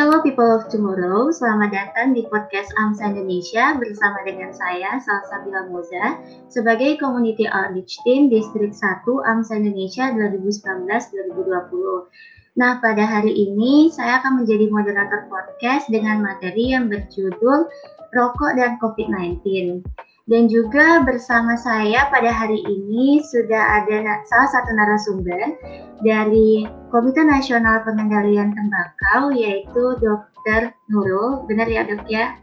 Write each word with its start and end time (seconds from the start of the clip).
Hello 0.00 0.24
people 0.24 0.48
of 0.48 0.64
tomorrow, 0.72 1.28
selamat 1.28 1.76
datang 1.76 2.16
di 2.16 2.24
podcast 2.24 2.72
AMSA 2.72 3.12
Indonesia 3.12 3.76
bersama 3.76 4.24
dengan 4.24 4.48
saya 4.48 4.96
Salsa 4.96 5.44
Bila 5.44 5.68
Moza 5.68 6.16
sebagai 6.48 6.96
Community 6.96 7.44
Outreach 7.44 8.00
Team 8.08 8.32
Distrik 8.32 8.72
1 8.72 9.04
AMSA 9.04 9.60
Indonesia 9.60 10.08
2019-2020. 10.16 12.08
Nah, 12.56 12.80
pada 12.80 13.04
hari 13.04 13.44
ini 13.44 13.92
saya 13.92 14.24
akan 14.24 14.40
menjadi 14.40 14.72
moderator 14.72 15.28
podcast 15.28 15.84
dengan 15.92 16.24
materi 16.24 16.72
yang 16.72 16.88
berjudul 16.88 17.68
Rokok 18.16 18.56
dan 18.56 18.80
COVID-19. 18.80 19.84
Dan 20.30 20.46
juga 20.46 21.02
bersama 21.02 21.58
saya 21.58 22.06
pada 22.06 22.30
hari 22.30 22.62
ini 22.62 23.18
sudah 23.18 23.82
ada 23.82 24.22
salah 24.30 24.46
satu 24.54 24.70
narasumber 24.70 25.58
dari 26.06 26.70
Komite 26.94 27.26
Nasional 27.26 27.82
Pengendalian 27.82 28.54
Tembakau 28.54 29.34
yaitu 29.34 29.98
Dr. 29.98 30.70
Nurul. 30.86 31.42
Benar 31.50 31.66
ya 31.66 31.82
dok 31.82 32.06
ya? 32.06 32.38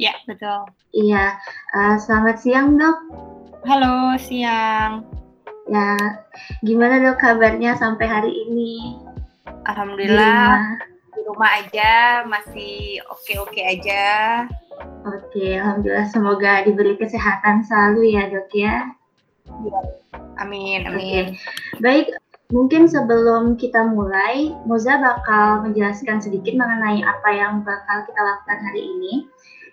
Ya, 0.00 0.16
betul. 0.24 0.64
Iya, 0.96 1.36
uh, 1.76 2.00
selamat 2.00 2.40
siang 2.40 2.80
dok. 2.80 2.96
Halo, 3.68 4.16
siang. 4.16 5.04
Ya, 5.68 6.16
gimana 6.64 6.96
dok 6.96 7.20
kabarnya 7.20 7.76
sampai 7.76 8.08
hari 8.08 8.32
ini? 8.48 8.96
Alhamdulillah 9.68 10.80
di 11.12 11.20
rumah 11.28 11.60
aja, 11.60 12.24
masih 12.24 13.04
oke-oke 13.12 13.60
aja. 13.60 14.04
Oke, 15.04 15.60
alhamdulillah 15.60 16.08
semoga 16.08 16.64
diberi 16.64 16.96
kesehatan 16.96 17.62
selalu 17.68 18.16
ya 18.16 18.32
dok 18.32 18.50
ya. 18.56 18.76
Iya. 19.46 19.80
Amin, 20.40 20.88
amin. 20.88 21.36
Oke. 21.36 21.80
Baik, 21.84 22.06
mungkin 22.48 22.88
sebelum 22.88 23.60
kita 23.60 23.92
mulai, 23.92 24.56
Moza 24.64 24.96
bakal 24.96 25.68
menjelaskan 25.68 26.24
sedikit 26.24 26.56
mengenai 26.56 27.04
apa 27.04 27.28
yang 27.30 27.60
bakal 27.60 28.08
kita 28.08 28.20
lakukan 28.20 28.58
hari 28.64 28.82
ini. 28.82 29.14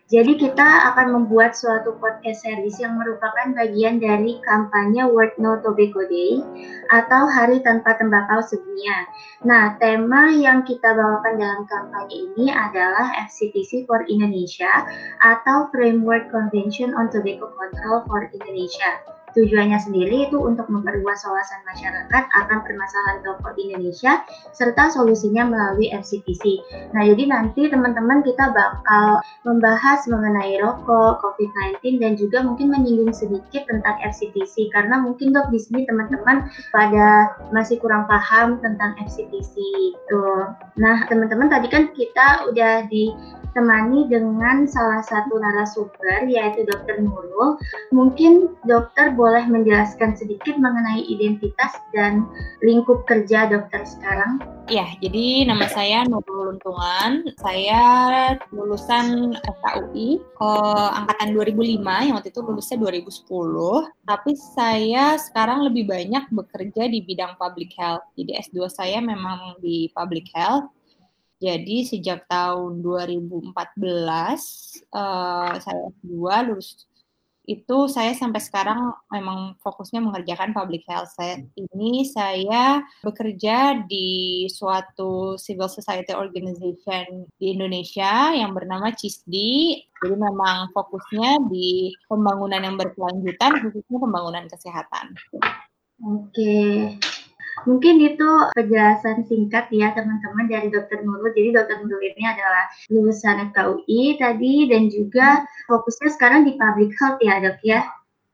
Jadi 0.09 0.41
kita 0.41 0.89
akan 0.89 1.13
membuat 1.13 1.53
suatu 1.53 1.93
podcast 2.01 2.41
series 2.41 2.81
yang 2.81 2.97
merupakan 2.97 3.53
bagian 3.53 4.01
dari 4.01 4.41
kampanye 4.41 5.05
World 5.05 5.37
No 5.37 5.61
Tobacco 5.61 6.01
Day 6.09 6.41
atau 6.89 7.29
Hari 7.29 7.61
Tanpa 7.61 7.93
Tembakau 7.93 8.41
Sedunia. 8.41 9.05
Nah, 9.45 9.77
tema 9.77 10.33
yang 10.33 10.65
kita 10.65 10.97
bawakan 10.97 11.37
dalam 11.37 11.61
kampanye 11.69 12.25
ini 12.25 12.49
adalah 12.49 13.05
FCTC 13.29 13.85
for 13.85 14.01
Indonesia 14.09 14.89
atau 15.21 15.69
Framework 15.69 16.33
Convention 16.33 16.97
on 16.97 17.13
Tobacco 17.13 17.53
Control 17.53 18.01
for 18.09 18.25
Indonesia. 18.33 19.18
Tujuannya 19.39 19.79
sendiri 19.79 20.27
itu 20.27 20.35
untuk 20.35 20.67
memperluas 20.67 21.23
wawasan 21.23 21.63
masyarakat 21.63 22.23
akan 22.27 22.59
permasalahan 22.59 23.23
rokok 23.23 23.55
di 23.55 23.71
Indonesia 23.71 24.19
serta 24.51 24.91
solusinya 24.91 25.47
melalui 25.47 25.87
FCTC. 25.95 26.59
Nah, 26.91 27.07
jadi 27.07 27.23
nanti 27.31 27.71
teman-teman 27.71 28.19
kita 28.27 28.51
bakal 28.51 29.23
membahas 29.47 30.03
mengenai 30.11 30.59
rokok, 30.59 31.23
COVID-19 31.23 32.03
dan 32.03 32.19
juga 32.19 32.43
mungkin 32.43 32.67
menyinggung 32.67 33.15
sedikit 33.15 33.63
tentang 33.71 33.95
FCTC 34.03 34.75
karena 34.75 34.99
mungkin 34.99 35.31
dok 35.31 35.47
di 35.55 35.59
sini 35.63 35.87
teman-teman 35.87 36.51
pada 36.75 37.31
masih 37.55 37.79
kurang 37.79 38.11
paham 38.11 38.59
tentang 38.59 38.99
FCTC 38.99 39.55
itu. 39.95 40.25
Nah, 40.75 41.07
teman-teman 41.07 41.47
tadi 41.47 41.71
kan 41.71 41.95
kita 41.95 42.51
udah 42.51 42.91
di 42.91 43.15
ditemani 43.49 44.05
dengan 44.13 44.69
salah 44.69 45.01
satu 45.01 45.41
narasumber 45.41 46.29
yaitu 46.29 46.61
Dr. 46.69 47.01
Nurul. 47.01 47.57
Mungkin 47.89 48.53
dokter 48.69 49.09
boleh 49.17 49.41
menjelaskan 49.49 50.13
sedikit 50.13 50.53
mengenai 50.61 51.01
identitas 51.09 51.73
dan 51.91 52.29
lingkup 52.61 53.09
kerja 53.09 53.49
dokter 53.49 53.81
sekarang? 53.89 54.37
Ya, 54.69 54.85
jadi 55.01 55.49
nama 55.49 55.65
saya 55.65 56.05
Nurul 56.05 56.53
Luntungan. 56.53 57.25
Saya 57.41 57.81
lulusan 58.53 59.33
FKUI 59.41 60.21
eh, 60.21 60.89
angkatan 60.93 61.33
2005 61.33 62.05
yang 62.05 62.15
waktu 62.21 62.29
itu 62.29 62.41
lulusnya 62.45 62.77
2010. 62.77 63.25
Tapi 64.05 64.31
saya 64.37 65.17
sekarang 65.17 65.65
lebih 65.65 65.89
banyak 65.89 66.29
bekerja 66.29 66.85
di 66.85 67.01
bidang 67.01 67.33
public 67.41 67.73
health. 67.73 68.05
Jadi 68.13 68.37
S2 68.45 68.69
saya 68.69 69.01
memang 69.01 69.57
di 69.57 69.89
public 69.97 70.29
health 70.37 70.69
jadi 71.39 71.77
sejak 71.87 72.27
tahun 72.27 72.83
2014 72.83 73.55
uh, 73.55 73.55
eh, 74.91 75.53
saya 75.63 75.81
S2 76.03 76.11
lulus 76.51 76.89
itu 77.49 77.77
saya 77.89 78.13
sampai 78.13 78.37
sekarang 78.37 78.93
memang 79.09 79.57
fokusnya 79.65 80.05
mengerjakan 80.05 80.53
public 80.53 80.85
health. 80.85 81.09
Saya 81.17 81.41
ini 81.57 82.05
saya 82.05 82.85
bekerja 83.01 83.89
di 83.89 84.45
suatu 84.53 85.33
civil 85.41 85.65
society 85.65 86.13
organization 86.13 87.25
di 87.41 87.57
Indonesia 87.57 88.37
yang 88.37 88.53
bernama 88.53 88.93
CISDI. 88.93 89.81
Jadi 89.81 90.15
memang 90.15 90.69
fokusnya 90.77 91.49
di 91.49 91.89
pembangunan 92.05 92.61
yang 92.61 92.77
berkelanjutan, 92.77 93.65
khususnya 93.65 93.97
pembangunan 93.97 94.45
kesehatan. 94.45 95.17
Oke, 95.99 96.95
Mungkin 97.67 97.99
itu 97.99 98.29
penjelasan 98.55 99.25
singkat 99.27 99.71
ya 99.73 99.91
teman-teman 99.97 100.45
dari 100.47 100.67
Dokter 100.69 101.01
Nurul. 101.01 101.33
Jadi 101.33 101.55
Dokter 101.55 101.79
Nurul 101.81 102.03
ini 102.03 102.23
adalah 102.23 102.65
lulusan 102.93 103.51
FKUI 103.51 104.19
tadi 104.21 104.67
dan 104.69 104.87
juga 104.87 105.43
fokusnya 105.67 106.09
sekarang 106.15 106.47
di 106.47 106.55
public 106.55 106.91
health 106.99 107.19
ya 107.19 107.39
dok 107.41 107.59
ya. 107.63 107.81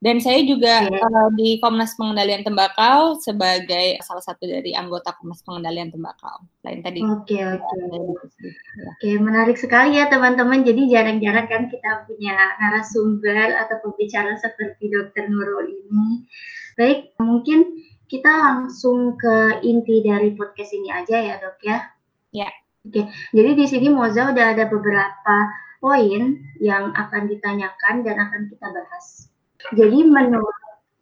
Dan 0.06 0.22
saya 0.22 0.46
juga 0.46 0.86
okay. 0.86 1.02
uh, 1.02 1.30
di 1.34 1.58
Komnas 1.58 1.98
Pengendalian 1.98 2.46
Tembakau 2.46 3.18
sebagai 3.18 3.98
salah 4.06 4.22
satu 4.22 4.46
dari 4.46 4.76
anggota 4.78 5.16
Komnas 5.18 5.42
Pengendalian 5.42 5.90
Tembakau. 5.90 6.46
Lain 6.62 6.86
tadi. 6.86 7.02
Oke, 7.02 7.40
okay, 7.40 7.42
oke. 7.58 7.66
Okay. 7.66 7.90
Oke, 7.96 8.52
okay, 9.02 9.16
menarik 9.18 9.58
sekali 9.58 9.98
ya 9.98 10.06
teman-teman. 10.06 10.62
Jadi 10.62 10.94
jarang-jarang 10.94 11.48
kan 11.50 11.64
kita 11.74 12.06
punya 12.06 12.38
narasumber 12.62 13.58
atau 13.66 13.82
pembicara 13.82 14.38
seperti 14.38 14.94
Dokter 14.94 15.26
Nurul 15.26 15.74
ini. 15.74 16.28
Baik, 16.78 17.16
mungkin 17.18 17.80
kita 18.06 18.30
langsung 18.30 19.18
ke 19.18 19.62
inti 19.66 20.06
dari 20.06 20.34
podcast 20.38 20.72
ini 20.74 20.90
aja 20.94 21.18
ya 21.18 21.36
dok 21.42 21.58
ya. 21.66 21.78
Ya. 22.32 22.50
Oke, 22.86 23.10
jadi 23.34 23.58
di 23.58 23.66
sini 23.66 23.90
Moza 23.90 24.30
udah 24.30 24.54
ada 24.54 24.70
beberapa 24.70 25.36
poin 25.82 26.38
yang 26.62 26.94
akan 26.94 27.26
ditanyakan 27.26 28.06
dan 28.06 28.18
akan 28.22 28.42
kita 28.46 28.68
bahas. 28.70 29.26
Jadi 29.74 30.06
menurut 30.06 30.54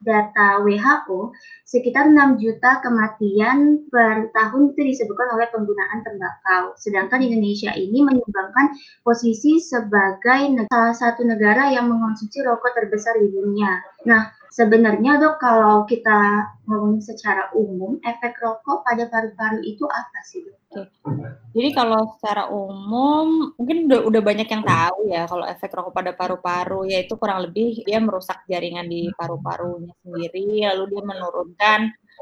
data 0.03 0.59
WHO, 0.62 1.31
sekitar 1.63 2.12
6 2.12 2.40
juta 2.40 2.84
kematian 2.84 3.88
per 3.88 4.30
tahun 4.36 4.75
itu 4.75 4.96
disebutkan 4.96 5.36
oleh 5.40 5.47
penggunaan 5.50 6.03
tembakau. 6.03 6.75
Sedangkan 6.75 7.24
Indonesia 7.24 7.72
ini 7.74 8.03
menyumbangkan 8.03 8.75
posisi 9.02 9.63
sebagai 9.63 10.68
salah 10.68 10.96
satu 10.96 11.24
negara 11.24 11.72
yang 11.72 11.88
mengonsumsi 11.88 12.44
rokok 12.44 12.75
terbesar 12.75 13.16
di 13.18 13.31
dunia. 13.31 13.80
Nah, 14.03 14.28
Sebenarnya 14.53 15.18
dok 15.18 15.41
kalau 15.41 15.81
kita 15.90 16.46
ngomong 16.69 17.02
secara 17.02 17.50
umum, 17.58 17.97
efek 18.06 18.38
rokok 18.38 18.86
pada 18.86 19.09
paru-paru 19.09 19.66
itu 19.66 19.81
apa 19.90 20.19
sih 20.30 20.46
dok? 20.46 20.58
Oke. 20.78 21.25
Jadi 21.58 21.69
kalau 21.74 22.06
secara 22.18 22.53
umum 22.53 23.50
mungkin 23.58 23.90
udah, 23.90 24.06
udah 24.06 24.22
banyak 24.22 24.46
yang 24.46 24.62
tahu 24.62 25.09
ya 25.09 25.25
kalau 25.25 25.46
efek 25.50 25.74
rokok 25.74 25.94
pada 25.97 26.13
paru-paru 26.13 26.86
yaitu 26.86 27.18
kurang 27.18 27.42
lebih 27.50 27.81
dia 27.81 27.97
merusak 27.97 28.46
jaringan 28.46 28.86
di 28.86 29.09
paru-parunya 29.18 29.94
sendiri, 30.06 30.69
lalu 30.69 30.84
dia 30.94 31.02
menurunkan 31.02 31.80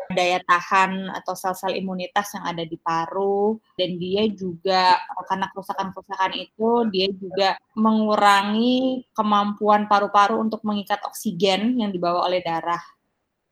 daya 0.09 0.41
tahan 0.43 1.13
atau 1.13 1.33
sel-sel 1.37 1.77
imunitas 1.77 2.33
yang 2.33 2.43
ada 2.43 2.63
di 2.65 2.75
paru 2.81 3.61
dan 3.77 3.95
dia 4.01 4.25
juga 4.33 4.97
karena 5.29 5.47
kerusakan-kerusakan 5.53 6.31
itu 6.35 6.69
dia 6.89 7.07
juga 7.13 7.49
mengurangi 7.77 9.05
kemampuan 9.13 9.85
paru-paru 9.85 10.41
untuk 10.41 10.65
mengikat 10.65 10.99
oksigen 11.05 11.77
yang 11.77 11.93
dibawa 11.93 12.25
oleh 12.25 12.41
darah. 12.41 12.81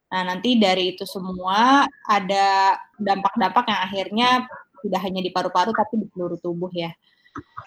Nah, 0.09 0.25
nanti 0.25 0.57
dari 0.57 0.97
itu 0.97 1.05
semua 1.05 1.85
ada 2.09 2.75
dampak-dampak 2.97 3.65
yang 3.69 3.81
akhirnya 3.85 4.29
tidak 4.81 5.01
hanya 5.05 5.21
di 5.21 5.29
paru-paru 5.29 5.71
tapi 5.75 6.01
di 6.01 6.07
seluruh 6.09 6.39
tubuh 6.41 6.71
ya. 6.73 6.89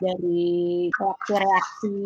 Dari 0.03 0.91
reaksi-reaksi 0.91 2.03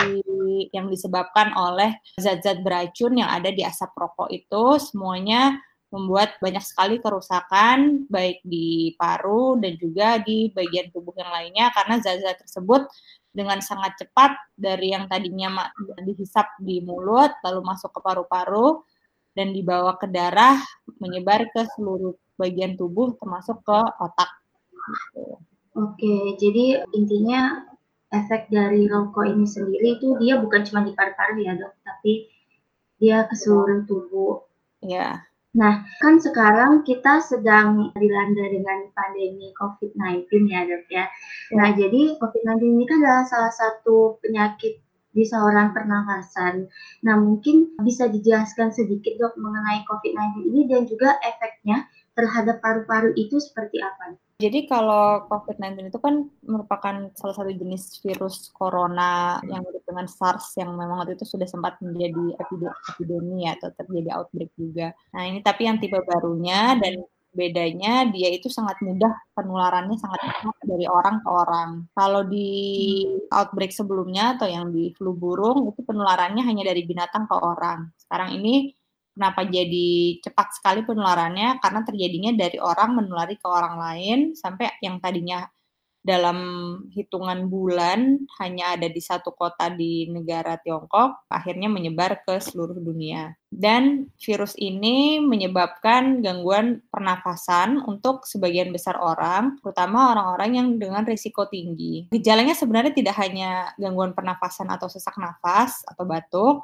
yang 0.76 0.92
disebabkan 0.92 1.56
oleh 1.56 1.96
zat-zat 2.20 2.60
beracun 2.60 3.16
yang 3.16 3.32
ada 3.32 3.48
di 3.48 3.64
asap 3.64 3.96
rokok 3.96 4.28
itu 4.28 4.76
semuanya 4.76 5.56
membuat 5.94 6.34
banyak 6.42 6.62
sekali 6.66 6.98
kerusakan 6.98 8.10
baik 8.10 8.42
di 8.42 8.92
paru 8.98 9.54
dan 9.62 9.78
juga 9.78 10.18
di 10.18 10.50
bagian 10.50 10.90
tubuh 10.90 11.14
yang 11.14 11.30
lainnya 11.30 11.70
karena 11.70 12.02
zat-zat 12.02 12.42
tersebut 12.42 12.90
dengan 13.30 13.62
sangat 13.62 13.94
cepat 14.00 14.34
dari 14.56 14.96
yang 14.96 15.06
tadinya 15.06 15.70
dihisap 16.02 16.58
di 16.58 16.82
mulut 16.82 17.30
lalu 17.46 17.60
masuk 17.62 17.92
ke 17.94 18.00
paru-paru 18.02 18.82
dan 19.36 19.52
dibawa 19.52 19.94
ke 20.00 20.08
darah 20.08 20.58
menyebar 20.98 21.44
ke 21.52 21.68
seluruh 21.76 22.16
bagian 22.40 22.74
tubuh 22.74 23.12
termasuk 23.20 23.60
ke 23.60 23.78
otak. 24.00 24.30
Oke, 25.76 26.40
jadi 26.40 26.88
intinya 26.96 27.68
efek 28.08 28.48
dari 28.48 28.88
rokok 28.88 29.28
ini 29.28 29.44
sendiri 29.44 30.00
itu 30.00 30.16
dia 30.16 30.40
bukan 30.40 30.64
cuma 30.64 30.80
di 30.80 30.96
paru-paru 30.96 31.44
ya 31.44 31.52
dok, 31.52 31.76
tapi 31.84 32.32
dia 32.96 33.28
ke 33.28 33.36
seluruh 33.36 33.84
tubuh. 33.84 34.48
Ya. 34.80 35.28
Nah, 35.56 35.88
kan 36.04 36.20
sekarang 36.20 36.84
kita 36.84 37.24
sedang 37.24 37.88
dilanda 37.96 38.44
dengan 38.44 38.92
pandemi 38.92 39.56
COVID-19 39.56 40.52
ya 40.52 40.68
dok 40.68 40.84
ya. 40.92 41.04
Nah, 41.56 41.72
ya. 41.72 41.88
jadi 41.88 42.20
COVID-19 42.20 42.76
ini 42.76 42.84
kan 42.84 43.00
adalah 43.00 43.24
salah 43.24 43.52
satu 43.56 44.20
penyakit 44.20 44.84
di 45.16 45.24
saluran 45.24 45.72
pernafasan. 45.72 46.68
Nah, 47.08 47.16
mungkin 47.16 47.72
bisa 47.80 48.04
dijelaskan 48.04 48.68
sedikit 48.68 49.16
dok 49.16 49.40
mengenai 49.40 49.80
COVID-19 49.88 50.52
ini 50.52 50.60
dan 50.68 50.84
juga 50.84 51.16
efeknya 51.24 51.88
terhadap 52.16 52.64
paru-paru 52.64 53.12
itu 53.14 53.36
seperti 53.38 53.78
apa? 53.84 54.16
Jadi 54.36 54.68
kalau 54.68 55.24
COVID-19 55.32 55.88
itu 55.88 55.96
kan 55.96 56.28
merupakan 56.44 57.08
salah 57.16 57.34
satu 57.36 57.48
jenis 57.56 58.04
virus 58.04 58.52
corona 58.52 59.40
yang 59.48 59.64
mirip 59.64 59.80
dengan 59.88 60.04
SARS 60.04 60.60
yang 60.60 60.76
memang 60.76 61.00
waktu 61.00 61.16
itu 61.16 61.24
sudah 61.24 61.48
sempat 61.48 61.80
menjadi 61.80 62.36
epidemi 62.36 63.48
atau 63.48 63.72
terjadi 63.72 64.12
outbreak 64.20 64.52
juga. 64.60 64.92
Nah 65.16 65.24
ini 65.24 65.40
tapi 65.40 65.64
yang 65.64 65.80
tipe 65.80 65.96
barunya 66.04 66.76
dan 66.76 67.00
bedanya 67.36 68.08
dia 68.12 68.28
itu 68.32 68.48
sangat 68.52 68.80
mudah 68.80 69.12
penularannya 69.36 69.96
sangat 70.00 70.20
cepat 70.24 70.56
dari 70.68 70.84
orang 70.84 71.16
ke 71.20 71.28
orang. 71.32 71.70
Kalau 71.92 72.24
di 72.28 72.48
outbreak 73.32 73.72
sebelumnya 73.72 74.36
atau 74.36 74.48
yang 74.48 74.68
di 74.68 74.92
flu 74.96 75.16
burung 75.16 75.72
itu 75.72 75.80
penularannya 75.80 76.44
hanya 76.44 76.72
dari 76.72 76.84
binatang 76.84 77.24
ke 77.24 77.36
orang. 77.36 77.88
Sekarang 78.00 78.36
ini 78.36 78.72
Kenapa 79.16 79.48
jadi 79.48 80.20
cepat 80.20 80.60
sekali 80.60 80.84
penularannya? 80.84 81.56
Karena 81.64 81.80
terjadinya 81.80 82.36
dari 82.36 82.60
orang 82.60 83.00
menulari 83.00 83.40
ke 83.40 83.48
orang 83.48 83.80
lain 83.80 84.18
sampai 84.36 84.76
yang 84.84 85.00
tadinya 85.00 85.48
dalam 86.06 86.38
hitungan 86.94 87.50
bulan 87.50 88.22
hanya 88.38 88.78
ada 88.78 88.86
di 88.86 89.02
satu 89.02 89.34
kota 89.34 89.74
di 89.74 90.06
negara 90.06 90.54
Tiongkok, 90.62 91.26
akhirnya 91.26 91.66
menyebar 91.66 92.22
ke 92.22 92.38
seluruh 92.38 92.78
dunia. 92.78 93.34
Dan 93.50 94.06
virus 94.22 94.54
ini 94.54 95.18
menyebabkan 95.18 96.22
gangguan 96.22 96.86
pernafasan 96.94 97.82
untuk 97.82 98.22
sebagian 98.22 98.70
besar 98.70 98.94
orang, 99.02 99.58
terutama 99.58 100.14
orang-orang 100.14 100.62
yang 100.62 100.68
dengan 100.78 101.02
risiko 101.02 101.50
tinggi. 101.50 102.06
Gejalanya 102.14 102.54
sebenarnya 102.54 102.94
tidak 102.94 103.18
hanya 103.18 103.74
gangguan 103.74 104.14
pernafasan 104.14 104.70
atau 104.70 104.86
sesak 104.86 105.18
nafas 105.18 105.82
atau 105.90 106.06
batuk, 106.06 106.62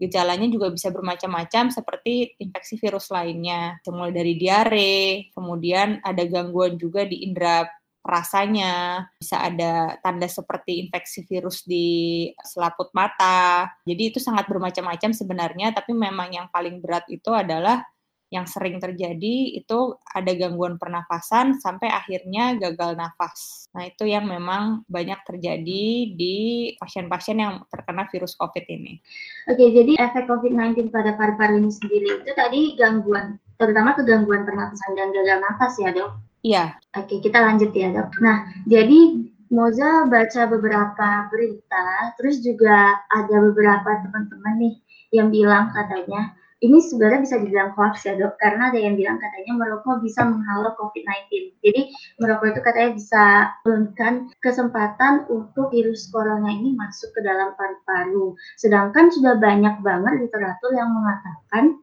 Gejalanya 0.00 0.48
juga 0.48 0.72
bisa 0.72 0.88
bermacam-macam 0.88 1.68
seperti 1.68 2.32
infeksi 2.40 2.80
virus 2.80 3.12
lainnya, 3.12 3.76
mulai 3.92 4.16
dari 4.16 4.34
diare, 4.40 5.28
kemudian 5.36 6.00
ada 6.00 6.24
gangguan 6.24 6.80
juga 6.80 7.04
di 7.04 7.28
indera 7.28 7.68
rasanya, 8.00 9.04
bisa 9.20 9.44
ada 9.44 10.00
tanda 10.00 10.24
seperti 10.24 10.80
infeksi 10.88 11.28
virus 11.28 11.68
di 11.68 12.26
selaput 12.40 12.88
mata. 12.96 13.68
Jadi 13.84 14.08
itu 14.08 14.18
sangat 14.18 14.48
bermacam-macam 14.48 15.12
sebenarnya, 15.12 15.76
tapi 15.76 15.92
memang 15.92 16.32
yang 16.32 16.48
paling 16.48 16.80
berat 16.80 17.04
itu 17.12 17.28
adalah 17.36 17.84
yang 18.30 18.46
sering 18.46 18.78
terjadi 18.78 19.58
itu 19.58 19.98
ada 20.06 20.30
gangguan 20.38 20.78
pernafasan 20.78 21.58
sampai 21.58 21.90
akhirnya 21.90 22.54
gagal 22.62 22.94
nafas. 22.94 23.66
Nah, 23.74 23.90
itu 23.90 24.06
yang 24.06 24.30
memang 24.30 24.86
banyak 24.86 25.18
terjadi 25.26 26.14
di 26.14 26.36
pasien-pasien 26.78 27.42
yang 27.42 27.66
terkena 27.66 28.06
virus 28.06 28.38
COVID 28.38 28.64
ini. 28.70 29.02
Oke, 29.50 29.74
jadi 29.74 29.98
efek 29.98 30.30
COVID-19 30.30 30.94
pada 30.94 31.18
paru-paru 31.18 31.58
ini 31.58 31.74
sendiri 31.74 32.22
itu 32.22 32.32
tadi 32.38 32.78
gangguan, 32.78 33.34
terutama 33.58 33.98
kegangguan 33.98 34.46
pernafasan 34.46 34.94
dan 34.94 35.10
gagal 35.10 35.38
nafas 35.42 35.74
ya 35.82 35.90
dok? 35.90 36.14
Iya. 36.46 36.78
Oke, 36.94 37.18
kita 37.18 37.42
lanjut 37.42 37.74
ya 37.74 37.90
dok. 37.90 38.14
Nah, 38.22 38.46
jadi 38.70 39.26
Moza 39.50 40.06
baca 40.06 40.46
beberapa 40.46 41.26
berita, 41.26 42.14
terus 42.14 42.38
juga 42.38 43.02
ada 43.10 43.36
beberapa 43.50 43.98
teman-teman 44.06 44.54
nih 44.62 44.74
yang 45.10 45.34
bilang 45.34 45.74
katanya 45.74 46.38
ini 46.60 46.78
sebenarnya 46.84 47.24
bisa 47.24 47.36
dibilang 47.40 47.72
hoax 47.72 48.04
ya 48.04 48.20
dok, 48.20 48.36
karena 48.36 48.68
ada 48.68 48.76
yang 48.76 48.94
bilang 48.96 49.16
katanya 49.16 49.52
merokok 49.56 50.04
bisa 50.04 50.20
menghalau 50.28 50.76
COVID-19. 50.76 51.56
Jadi 51.64 51.82
merokok 52.20 52.52
itu 52.52 52.60
katanya 52.60 52.90
bisa 52.92 53.24
menurunkan 53.64 54.14
kesempatan 54.44 55.24
untuk 55.32 55.72
virus 55.72 56.12
corona 56.12 56.52
ini 56.52 56.76
masuk 56.76 57.16
ke 57.16 57.20
dalam 57.24 57.56
paru-paru. 57.56 58.36
Sedangkan 58.60 59.08
sudah 59.08 59.40
banyak 59.40 59.80
banget 59.80 60.28
literatur 60.28 60.70
yang 60.76 60.92
mengatakan 60.92 61.80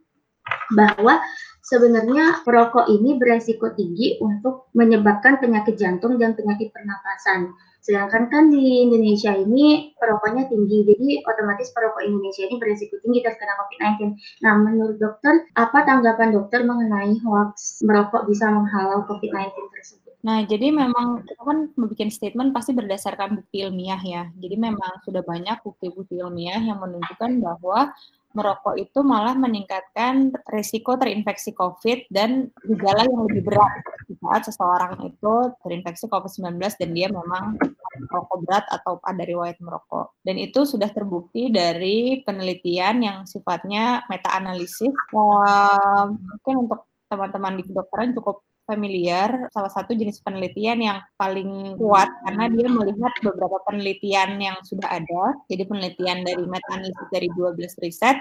bahwa 0.77 1.19
sebenarnya 1.65 2.45
perokok 2.45 2.87
ini 2.87 3.19
beresiko 3.19 3.73
tinggi 3.73 4.21
untuk 4.21 4.71
menyebabkan 4.77 5.41
penyakit 5.41 5.75
jantung 5.75 6.21
dan 6.21 6.37
penyakit 6.37 6.71
pernapasan. 6.71 7.51
Sedangkan 7.87 8.27
kan 8.27 8.51
di 8.51 8.83
Indonesia 8.83 9.31
ini 9.31 9.95
perokoknya 9.95 10.51
tinggi, 10.51 10.83
jadi 10.83 11.23
otomatis 11.23 11.71
perokok 11.71 12.03
Indonesia 12.03 12.43
ini 12.43 12.59
berisiko 12.59 12.99
tinggi 12.99 13.23
terkena 13.23 13.55
COVID-19. 13.63 14.19
Nah, 14.43 14.53
menurut 14.59 14.99
dokter, 14.99 15.47
apa 15.55 15.87
tanggapan 15.87 16.35
dokter 16.35 16.67
mengenai 16.67 17.15
hoax 17.23 17.79
merokok 17.87 18.27
bisa 18.27 18.51
menghalau 18.51 19.07
COVID-19 19.07 19.55
tersebut? 19.71 20.11
Nah, 20.19 20.43
jadi 20.43 20.75
memang 20.75 21.23
kita 21.23 21.39
kan 21.39 21.71
membuat 21.79 22.11
statement 22.11 22.51
pasti 22.51 22.75
berdasarkan 22.75 23.39
bukti 23.39 23.63
ilmiah 23.63 24.01
ya. 24.03 24.27
Jadi 24.35 24.59
memang 24.59 24.99
sudah 25.07 25.23
banyak 25.23 25.55
bukti-bukti 25.63 26.19
ilmiah 26.19 26.59
yang 26.59 26.83
menunjukkan 26.83 27.39
bahwa 27.39 27.95
merokok 28.37 28.77
itu 28.77 29.01
malah 29.01 29.33
meningkatkan 29.33 30.29
risiko 30.53 30.93
terinfeksi 30.93 31.57
COVID 31.57 32.13
dan 32.13 32.53
gejala 32.61 33.09
yang 33.09 33.25
lebih 33.25 33.49
berat 33.49 33.81
saat 34.21 34.43
seseorang 34.45 35.09
itu 35.09 35.33
terinfeksi 35.65 36.05
COVID-19 36.05 36.61
dan 36.61 36.89
dia 36.93 37.07
memang 37.09 37.57
merokok 38.05 38.37
berat 38.45 38.65
atau 38.69 39.01
ada 39.01 39.23
riwayat 39.25 39.57
merokok. 39.57 40.13
Dan 40.21 40.37
itu 40.37 40.63
sudah 40.69 40.93
terbukti 40.93 41.49
dari 41.49 42.21
penelitian 42.21 43.01
yang 43.01 43.17
sifatnya 43.25 44.05
meta-analisis. 44.05 44.93
Uh, 45.11 46.13
mungkin 46.13 46.69
untuk 46.69 46.85
teman-teman 47.07 47.57
di 47.57 47.63
kedokteran 47.65 48.13
cukup 48.13 48.43
familiar 48.67 49.47
salah 49.55 49.71
satu 49.71 49.95
jenis 49.95 50.19
penelitian 50.19 50.77
yang 50.83 50.99
paling 51.15 51.79
kuat 51.79 52.11
karena 52.27 52.51
dia 52.51 52.67
melihat 52.67 53.13
beberapa 53.23 53.57
penelitian 53.63 54.37
yang 54.37 54.59
sudah 54.67 54.99
ada. 54.99 55.23
Jadi 55.47 55.63
penelitian 55.65 56.27
dari 56.27 56.43
meta-analisis 56.43 57.07
dari 57.09 57.31
12 57.31 57.79
riset 57.79 58.19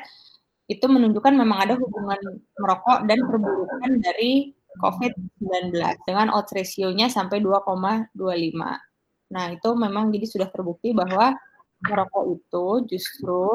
itu 0.71 0.87
menunjukkan 0.87 1.35
memang 1.35 1.59
ada 1.67 1.75
hubungan 1.75 2.19
merokok 2.59 3.07
dan 3.11 3.19
perburukan 3.27 3.91
dari 4.03 4.55
COVID-19 4.83 5.75
dengan 6.07 6.31
odds 6.31 6.55
ratio-nya 6.55 7.11
sampai 7.11 7.43
2,25. 7.43 8.15
Nah, 9.27 9.45
itu 9.51 9.71
memang 9.75 10.15
jadi 10.15 10.27
sudah 10.27 10.49
terbukti 10.51 10.95
bahwa 10.95 11.35
merokok 11.87 12.25
itu 12.39 12.67
justru 12.97 13.47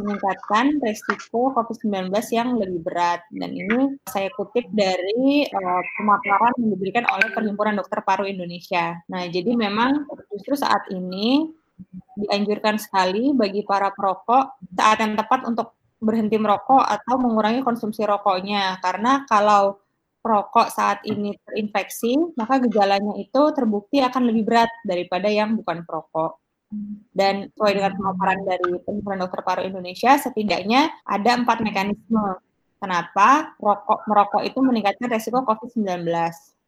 meningkatkan 0.00 0.80
resiko 0.80 1.52
COVID-19 1.52 2.08
yang 2.32 2.56
lebih 2.56 2.80
berat. 2.80 3.20
Dan 3.28 3.52
ini 3.52 4.00
saya 4.08 4.32
kutip 4.32 4.64
dari 4.72 5.44
uh, 5.52 5.82
pemaparan 6.00 6.52
yang 6.60 6.70
diberikan 6.72 7.04
oleh 7.12 7.28
Perhimpunan 7.32 7.76
Dokter 7.76 8.00
Paru 8.00 8.24
Indonesia. 8.24 8.96
Nah, 9.12 9.28
jadi 9.28 9.52
memang 9.52 10.08
justru 10.32 10.56
saat 10.56 10.88
ini 10.88 11.52
dianjurkan 12.16 12.78
sekali 12.78 13.32
bagi 13.34 13.66
para 13.66 13.90
perokok 13.92 14.60
saat 14.76 14.98
yang 15.02 15.18
tepat 15.18 15.44
untuk 15.48 15.76
berhenti 16.02 16.36
merokok 16.36 16.82
atau 16.82 17.14
mengurangi 17.20 17.62
konsumsi 17.62 18.02
rokoknya. 18.02 18.82
Karena 18.82 19.22
kalau 19.28 19.78
perokok 20.22 20.70
saat 20.70 21.02
ini 21.06 21.34
terinfeksi, 21.42 22.38
maka 22.38 22.62
gejalanya 22.62 23.18
itu 23.18 23.42
terbukti 23.54 23.98
akan 23.98 24.30
lebih 24.30 24.46
berat 24.46 24.70
daripada 24.86 25.26
yang 25.26 25.58
bukan 25.58 25.82
perokok. 25.82 26.41
Dan 27.12 27.52
sesuai 27.52 27.72
dengan 27.76 27.92
pemaparan 27.92 28.40
dari 28.42 28.80
Perhimpunan 28.80 29.20
Dokter 29.24 29.44
Paru 29.44 29.62
Indonesia, 29.68 30.16
setidaknya 30.16 30.88
ada 31.04 31.36
empat 31.36 31.60
mekanisme 31.60 32.40
kenapa 32.82 33.54
rokok 33.62 34.08
merokok 34.10 34.42
itu 34.42 34.58
meningkatkan 34.58 35.06
resiko 35.12 35.44
COVID-19. 35.46 36.08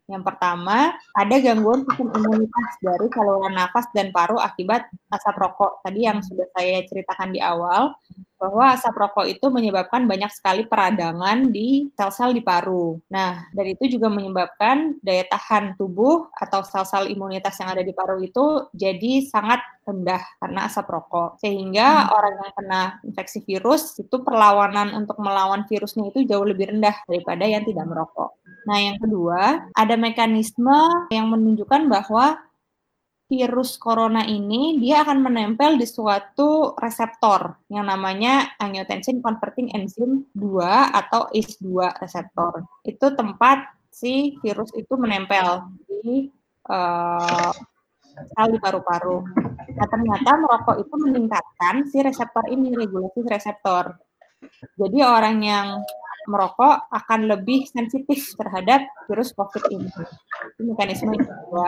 Yang 0.05 0.21
pertama, 0.21 0.93
ada 1.17 1.37
gangguan 1.41 1.81
sistem 1.89 2.13
imunitas 2.13 2.71
dari 2.85 3.09
saluran 3.09 3.57
nafas 3.57 3.89
dan 3.97 4.13
paru 4.13 4.37
akibat 4.37 4.85
asap 5.09 5.35
rokok. 5.41 5.81
Tadi 5.81 6.05
yang 6.05 6.21
sudah 6.21 6.45
saya 6.53 6.85
ceritakan 6.85 7.33
di 7.33 7.41
awal, 7.41 7.97
bahwa 8.45 8.77
asap 8.77 8.93
rokok 8.93 9.27
itu 9.27 9.47
menyebabkan 9.49 10.05
banyak 10.05 10.29
sekali 10.29 10.69
peradangan 10.69 11.49
di 11.49 11.89
sel-sel 11.97 12.37
di 12.37 12.45
paru. 12.45 13.01
Nah, 13.09 13.49
dari 13.57 13.73
itu 13.73 13.97
juga 13.97 14.13
menyebabkan 14.13 15.01
daya 15.01 15.25
tahan 15.25 15.81
tubuh 15.81 16.29
atau 16.37 16.61
sel-sel 16.61 17.09
imunitas 17.09 17.57
yang 17.57 17.73
ada 17.73 17.81
di 17.81 17.97
paru 17.97 18.21
itu 18.21 18.69
jadi 18.77 19.25
sangat 19.25 19.65
rendah 19.89 20.21
karena 20.41 20.69
asap 20.69 20.93
rokok. 20.93 21.41
Sehingga 21.41 22.09
hmm. 22.09 22.11
orang 22.13 22.35
yang 22.37 22.53
kena 22.53 22.83
infeksi 23.05 23.41
virus 23.45 23.97
itu 23.97 24.17
perlawanan 24.21 24.93
untuk 24.93 25.17
melawan 25.17 25.65
virusnya 25.65 26.13
itu 26.13 26.29
jauh 26.29 26.45
lebih 26.45 26.77
rendah 26.77 27.01
daripada 27.09 27.49
yang 27.49 27.65
tidak 27.65 27.89
merokok. 27.89 28.37
Nah, 28.65 28.79
yang 28.81 28.97
kedua, 28.97 29.69
ada 29.77 29.95
mekanisme 29.97 31.09
yang 31.13 31.29
menunjukkan 31.29 31.85
bahwa 31.89 32.41
virus 33.35 33.75
corona 33.75 34.23
ini 34.23 34.79
dia 34.79 35.03
akan 35.03 35.27
menempel 35.27 35.75
di 35.75 35.83
suatu 35.83 36.79
reseptor 36.79 37.59
yang 37.67 37.91
namanya 37.91 38.55
angiotensin 38.63 39.19
converting 39.19 39.75
enzyme 39.75 40.31
2 40.39 40.63
atau 40.95 41.27
ACE2 41.35 41.99
reseptor. 41.99 42.63
Itu 42.87 43.11
tempat 43.19 43.75
si 43.91 44.39
virus 44.39 44.71
itu 44.79 44.95
menempel 44.95 45.67
di 45.91 46.31
uh, 46.71 47.51
paru-paru. 48.63 49.27
Nah, 49.75 49.87
ternyata 49.91 50.31
merokok 50.39 50.79
itu 50.79 50.95
meningkatkan 50.95 51.91
si 51.91 51.99
reseptor 51.99 52.47
ini, 52.47 52.71
regulasi 52.71 53.27
reseptor. 53.27 53.99
Jadi 54.79 54.99
orang 55.03 55.37
yang 55.43 55.67
merokok 56.27 56.89
akan 56.91 57.21
lebih 57.29 57.69
sensitif 57.69 58.35
terhadap 58.37 58.85
virus 59.07 59.33
COVID 59.37 59.65
ini. 59.71 59.91
Itu 60.55 60.61
mekanisme 60.69 61.13
yang 61.13 61.27
kedua. 61.27 61.67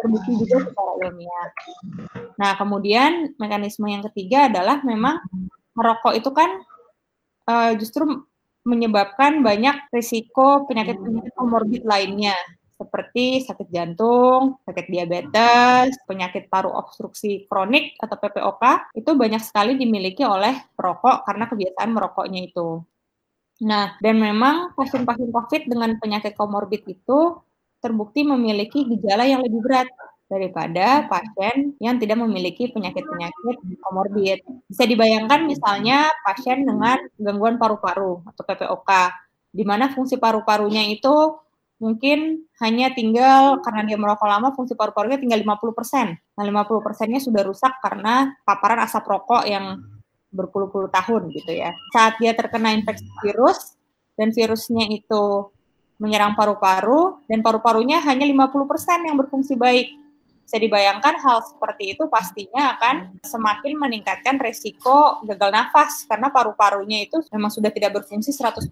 Terbukti 0.00 0.32
juga 0.40 0.56
secara 0.68 0.92
ilmiah. 1.04 1.48
Nah, 2.36 2.52
kemudian 2.60 3.36
mekanisme 3.40 3.86
yang 3.88 4.04
ketiga 4.12 4.52
adalah 4.52 4.84
memang 4.84 5.20
merokok 5.74 6.14
itu 6.14 6.30
kan 6.30 6.50
uh, 7.50 7.72
justru 7.76 8.24
menyebabkan 8.64 9.44
banyak 9.44 9.92
risiko 9.92 10.64
penyakit-penyakit 10.64 11.36
komorbid 11.36 11.84
lainnya 11.84 12.36
seperti 12.74 13.46
sakit 13.46 13.68
jantung, 13.70 14.58
sakit 14.66 14.86
diabetes, 14.90 15.94
penyakit 16.04 16.50
paru 16.50 16.74
obstruksi 16.74 17.46
kronik 17.46 17.94
atau 18.02 18.18
PPOK 18.18 18.94
itu 18.98 19.10
banyak 19.14 19.42
sekali 19.42 19.78
dimiliki 19.78 20.26
oleh 20.26 20.52
perokok 20.74 21.22
karena 21.22 21.44
kebiasaan 21.46 21.90
merokoknya 21.94 22.40
itu. 22.50 22.82
Nah, 23.62 23.94
dan 24.02 24.18
memang 24.18 24.74
pasien-pasien 24.74 25.30
COVID 25.30 25.70
dengan 25.70 25.94
penyakit 26.02 26.34
komorbid 26.34 26.82
itu 26.90 27.38
terbukti 27.78 28.26
memiliki 28.26 28.82
gejala 28.88 29.28
yang 29.28 29.44
lebih 29.46 29.62
berat 29.62 29.86
daripada 30.26 31.06
pasien 31.06 31.76
yang 31.78 32.00
tidak 32.00 32.18
memiliki 32.18 32.72
penyakit-penyakit 32.74 33.56
komorbid. 33.78 34.42
Bisa 34.66 34.88
dibayangkan 34.88 35.46
misalnya 35.46 36.10
pasien 36.26 36.66
dengan 36.66 36.98
gangguan 37.20 37.60
paru-paru 37.60 38.26
atau 38.26 38.42
PPOK, 38.42 38.90
di 39.54 39.62
mana 39.62 39.92
fungsi 39.92 40.18
paru-parunya 40.18 40.90
itu 40.90 41.38
mungkin 41.78 42.48
hanya 42.64 42.90
tinggal 42.96 43.60
karena 43.60 43.84
dia 43.84 43.98
merokok 44.00 44.26
lama 44.26 44.50
fungsi 44.56 44.74
paru-parunya 44.74 45.20
tinggal 45.20 45.44
50%. 45.44 46.16
Nah, 46.16 46.42
50 46.42 46.80
persennya 46.82 47.20
sudah 47.22 47.44
rusak 47.46 47.78
karena 47.84 48.34
paparan 48.42 48.82
asap 48.82 49.04
rokok 49.06 49.46
yang 49.46 49.78
berpuluh-puluh 50.34 50.90
tahun 50.90 51.30
gitu 51.30 51.54
ya. 51.54 51.70
Saat 51.94 52.18
dia 52.18 52.34
terkena 52.34 52.74
infeksi 52.74 53.06
virus 53.22 53.78
dan 54.18 54.34
virusnya 54.34 54.90
itu 54.90 55.54
menyerang 56.02 56.34
paru-paru 56.34 57.22
dan 57.30 57.40
paru-parunya 57.40 58.02
hanya 58.02 58.26
50% 58.26 59.06
yang 59.06 59.16
berfungsi 59.16 59.54
baik. 59.54 59.88
Bisa 60.44 60.60
dibayangkan 60.60 61.16
hal 61.24 61.40
seperti 61.40 61.96
itu 61.96 62.04
pastinya 62.12 62.76
akan 62.76 63.16
semakin 63.24 63.80
meningkatkan 63.80 64.36
resiko 64.36 65.24
gagal 65.24 65.48
nafas 65.48 66.04
karena 66.04 66.28
paru-parunya 66.28 67.08
itu 67.08 67.16
memang 67.32 67.48
sudah 67.48 67.72
tidak 67.72 67.96
berfungsi 67.96 68.28
100% 68.28 68.68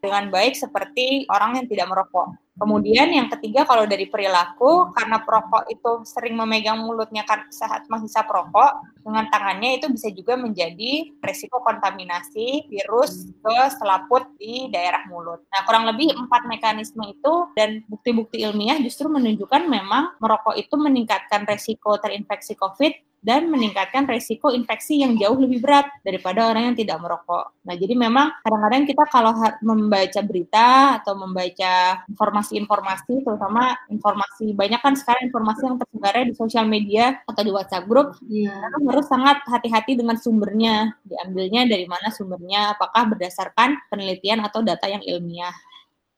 dengan 0.00 0.32
baik 0.32 0.56
seperti 0.56 1.28
orang 1.28 1.60
yang 1.60 1.66
tidak 1.68 1.92
merokok. 1.92 2.32
Kemudian 2.52 3.08
yang 3.08 3.32
ketiga 3.32 3.64
kalau 3.64 3.88
dari 3.88 4.04
perilaku 4.12 4.92
karena 4.92 5.24
perokok 5.24 5.72
itu 5.72 6.04
sering 6.04 6.36
memegang 6.36 6.84
mulutnya 6.84 7.24
kan 7.24 7.48
saat 7.48 7.88
menghisap 7.88 8.28
rokok 8.28 8.84
dengan 9.00 9.24
tangannya 9.32 9.80
itu 9.80 9.88
bisa 9.88 10.12
juga 10.12 10.36
menjadi 10.36 11.16
resiko 11.24 11.64
kontaminasi 11.64 12.68
virus 12.68 13.32
ke 13.40 13.56
selaput 13.80 14.28
di 14.36 14.68
daerah 14.68 15.00
mulut. 15.08 15.40
Nah 15.48 15.64
kurang 15.64 15.88
lebih 15.88 16.12
empat 16.12 16.44
mekanisme 16.44 17.00
itu 17.08 17.48
dan 17.56 17.80
bukti-bukti 17.88 18.44
ilmiah 18.44 18.76
justru 18.84 19.08
menunjukkan 19.08 19.64
memang 19.64 20.20
merokok 20.20 20.52
itu 20.52 20.76
meningkatkan 20.76 21.48
resiko 21.48 21.96
terinfeksi 22.04 22.52
COVID 22.60 23.11
dan 23.22 23.46
meningkatkan 23.46 24.02
resiko 24.10 24.50
infeksi 24.50 24.98
yang 24.98 25.14
jauh 25.14 25.38
lebih 25.38 25.62
berat 25.62 25.86
daripada 26.02 26.50
orang 26.50 26.74
yang 26.74 26.76
tidak 26.76 26.98
merokok. 26.98 27.54
Nah, 27.62 27.74
jadi 27.78 27.94
memang 27.94 28.34
kadang-kadang 28.42 28.82
kita 28.82 29.04
kalau 29.06 29.32
membaca 29.62 30.20
berita 30.26 30.98
atau 30.98 31.14
membaca 31.14 32.02
informasi-informasi, 32.10 33.22
terutama 33.22 33.78
informasi 33.86 34.58
banyak 34.58 34.80
kan 34.82 34.98
sekarang 34.98 35.30
informasi 35.30 35.62
yang 35.70 35.78
tersebar 35.78 36.14
di 36.26 36.34
sosial 36.34 36.66
media 36.66 37.22
atau 37.22 37.42
di 37.46 37.54
WhatsApp 37.54 37.86
grup, 37.86 38.18
yeah. 38.26 38.58
harus 38.90 39.06
sangat 39.06 39.38
hati-hati 39.46 39.94
dengan 39.94 40.18
sumbernya, 40.18 40.98
diambilnya 41.06 41.70
dari 41.70 41.86
mana 41.86 42.10
sumbernya, 42.10 42.74
apakah 42.74 43.06
berdasarkan 43.14 43.78
penelitian 43.86 44.42
atau 44.42 44.66
data 44.66 44.90
yang 44.90 45.00
ilmiah. 45.06 45.54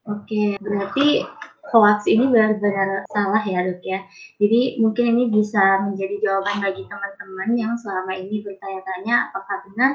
Oke, 0.08 0.56
berarti 0.60 1.24
hoax 1.72 2.04
ini 2.10 2.28
benar-benar 2.28 3.08
salah 3.08 3.40
ya 3.40 3.64
dok 3.64 3.80
ya. 3.80 4.04
Jadi 4.36 4.82
mungkin 4.82 5.16
ini 5.16 5.32
bisa 5.32 5.80
menjadi 5.84 6.20
jawaban 6.20 6.60
bagi 6.60 6.84
teman-teman 6.84 7.48
yang 7.56 7.72
selama 7.80 8.12
ini 8.12 8.44
bertanya-tanya 8.44 9.32
apakah 9.32 9.56
benar 9.70 9.90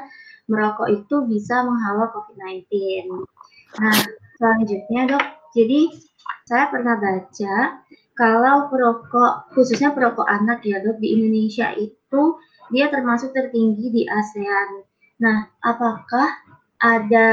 merokok 0.50 0.88
itu 0.90 1.16
bisa 1.30 1.62
menghalau 1.62 2.10
COVID-19. 2.10 2.66
Nah, 3.78 3.96
selanjutnya 4.34 5.00
dok, 5.14 5.24
jadi 5.54 5.80
saya 6.50 6.66
pernah 6.74 6.98
baca 6.98 7.86
kalau 8.18 8.68
perokok, 8.68 9.54
khususnya 9.54 9.94
perokok 9.94 10.26
anak 10.26 10.60
ya 10.66 10.82
dok, 10.82 10.98
di 10.98 11.14
Indonesia 11.14 11.72
itu 11.78 12.36
dia 12.74 12.90
termasuk 12.92 13.32
tertinggi 13.32 13.88
di 13.88 14.02
ASEAN. 14.04 14.84
Nah, 15.22 15.48
apakah 15.62 16.28
ada 16.80 17.28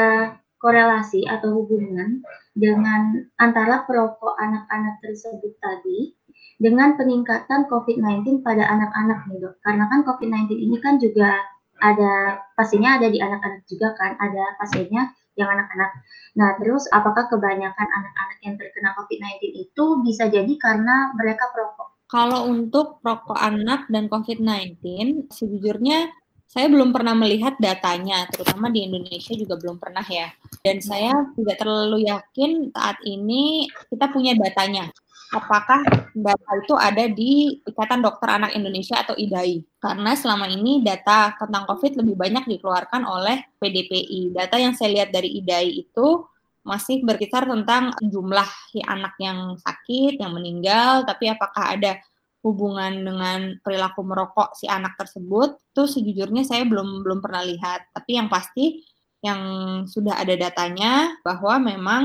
korelasi 0.58 1.26
atau 1.30 1.64
hubungan 1.64 2.26
dengan 2.58 3.30
antara 3.38 3.86
perokok 3.86 4.34
anak-anak 4.42 4.98
tersebut 5.06 5.54
tadi 5.62 6.18
dengan 6.58 6.98
peningkatan 6.98 7.70
COVID-19 7.70 8.42
pada 8.42 8.66
anak-anak 8.66 9.30
nih 9.30 9.38
dok. 9.42 9.56
Karena 9.62 9.86
kan 9.90 10.02
COVID-19 10.02 10.58
ini 10.58 10.78
kan 10.82 10.98
juga 10.98 11.38
ada 11.78 12.42
pastinya 12.58 12.98
ada 12.98 13.08
di 13.14 13.22
anak-anak 13.22 13.62
juga 13.70 13.94
kan, 13.94 14.18
ada 14.18 14.58
pasiennya 14.58 15.14
yang 15.38 15.50
anak-anak. 15.54 15.92
Nah, 16.34 16.58
terus 16.58 16.90
apakah 16.90 17.30
kebanyakan 17.30 17.88
anak-anak 17.88 18.38
yang 18.42 18.56
terkena 18.58 18.98
COVID-19 18.98 19.54
itu 19.54 19.86
bisa 20.02 20.26
jadi 20.26 20.54
karena 20.58 21.14
mereka 21.14 21.54
perokok? 21.54 21.94
Kalau 22.10 22.50
untuk 22.50 22.98
perokok 23.06 23.38
anak 23.38 23.86
dan 23.94 24.10
COVID-19, 24.10 25.30
sejujurnya 25.30 26.10
saya 26.48 26.72
belum 26.72 26.96
pernah 26.96 27.12
melihat 27.12 27.60
datanya, 27.60 28.24
terutama 28.32 28.72
di 28.72 28.88
Indonesia 28.88 29.36
juga 29.36 29.60
belum 29.60 29.78
pernah 29.84 30.04
ya. 30.08 30.32
Dan 30.64 30.80
saya 30.80 31.12
tidak 31.36 31.60
terlalu 31.60 32.08
yakin 32.08 32.72
saat 32.72 32.98
ini 33.04 33.68
kita 33.92 34.08
punya 34.08 34.32
datanya. 34.34 34.88
Apakah 35.28 35.84
data 36.16 36.52
itu 36.56 36.72
ada 36.80 37.04
di 37.12 37.60
Ikatan 37.68 38.00
Dokter 38.00 38.32
Anak 38.32 38.56
Indonesia 38.56 39.04
atau 39.04 39.12
IDAI? 39.12 39.60
Karena 39.76 40.16
selama 40.16 40.48
ini 40.48 40.80
data 40.80 41.36
tentang 41.36 41.68
COVID 41.68 42.00
lebih 42.00 42.16
banyak 42.16 42.48
dikeluarkan 42.48 43.04
oleh 43.04 43.44
PDPI. 43.60 44.32
Data 44.32 44.56
yang 44.56 44.72
saya 44.72 45.04
lihat 45.04 45.12
dari 45.12 45.36
IDAI 45.44 45.84
itu 45.84 46.24
masih 46.64 47.04
berkisar 47.04 47.44
tentang 47.44 47.92
jumlah 48.00 48.48
anak 48.88 49.20
yang 49.20 49.60
sakit, 49.60 50.20
yang 50.20 50.32
meninggal, 50.32 51.04
tapi 51.04 51.28
apakah 51.28 51.76
ada 51.76 52.00
hubungan 52.48 53.04
dengan 53.04 53.40
perilaku 53.60 54.02
merokok 54.08 54.56
si 54.56 54.66
anak 54.66 54.96
tersebut 54.96 55.60
itu 55.60 55.84
sejujurnya 55.84 56.48
saya 56.48 56.64
belum 56.64 57.04
belum 57.04 57.20
pernah 57.20 57.44
lihat 57.44 57.92
tapi 57.92 58.16
yang 58.16 58.32
pasti 58.32 58.82
yang 59.20 59.42
sudah 59.90 60.22
ada 60.22 60.38
datanya 60.38 61.18
bahwa 61.26 61.60
memang 61.60 62.04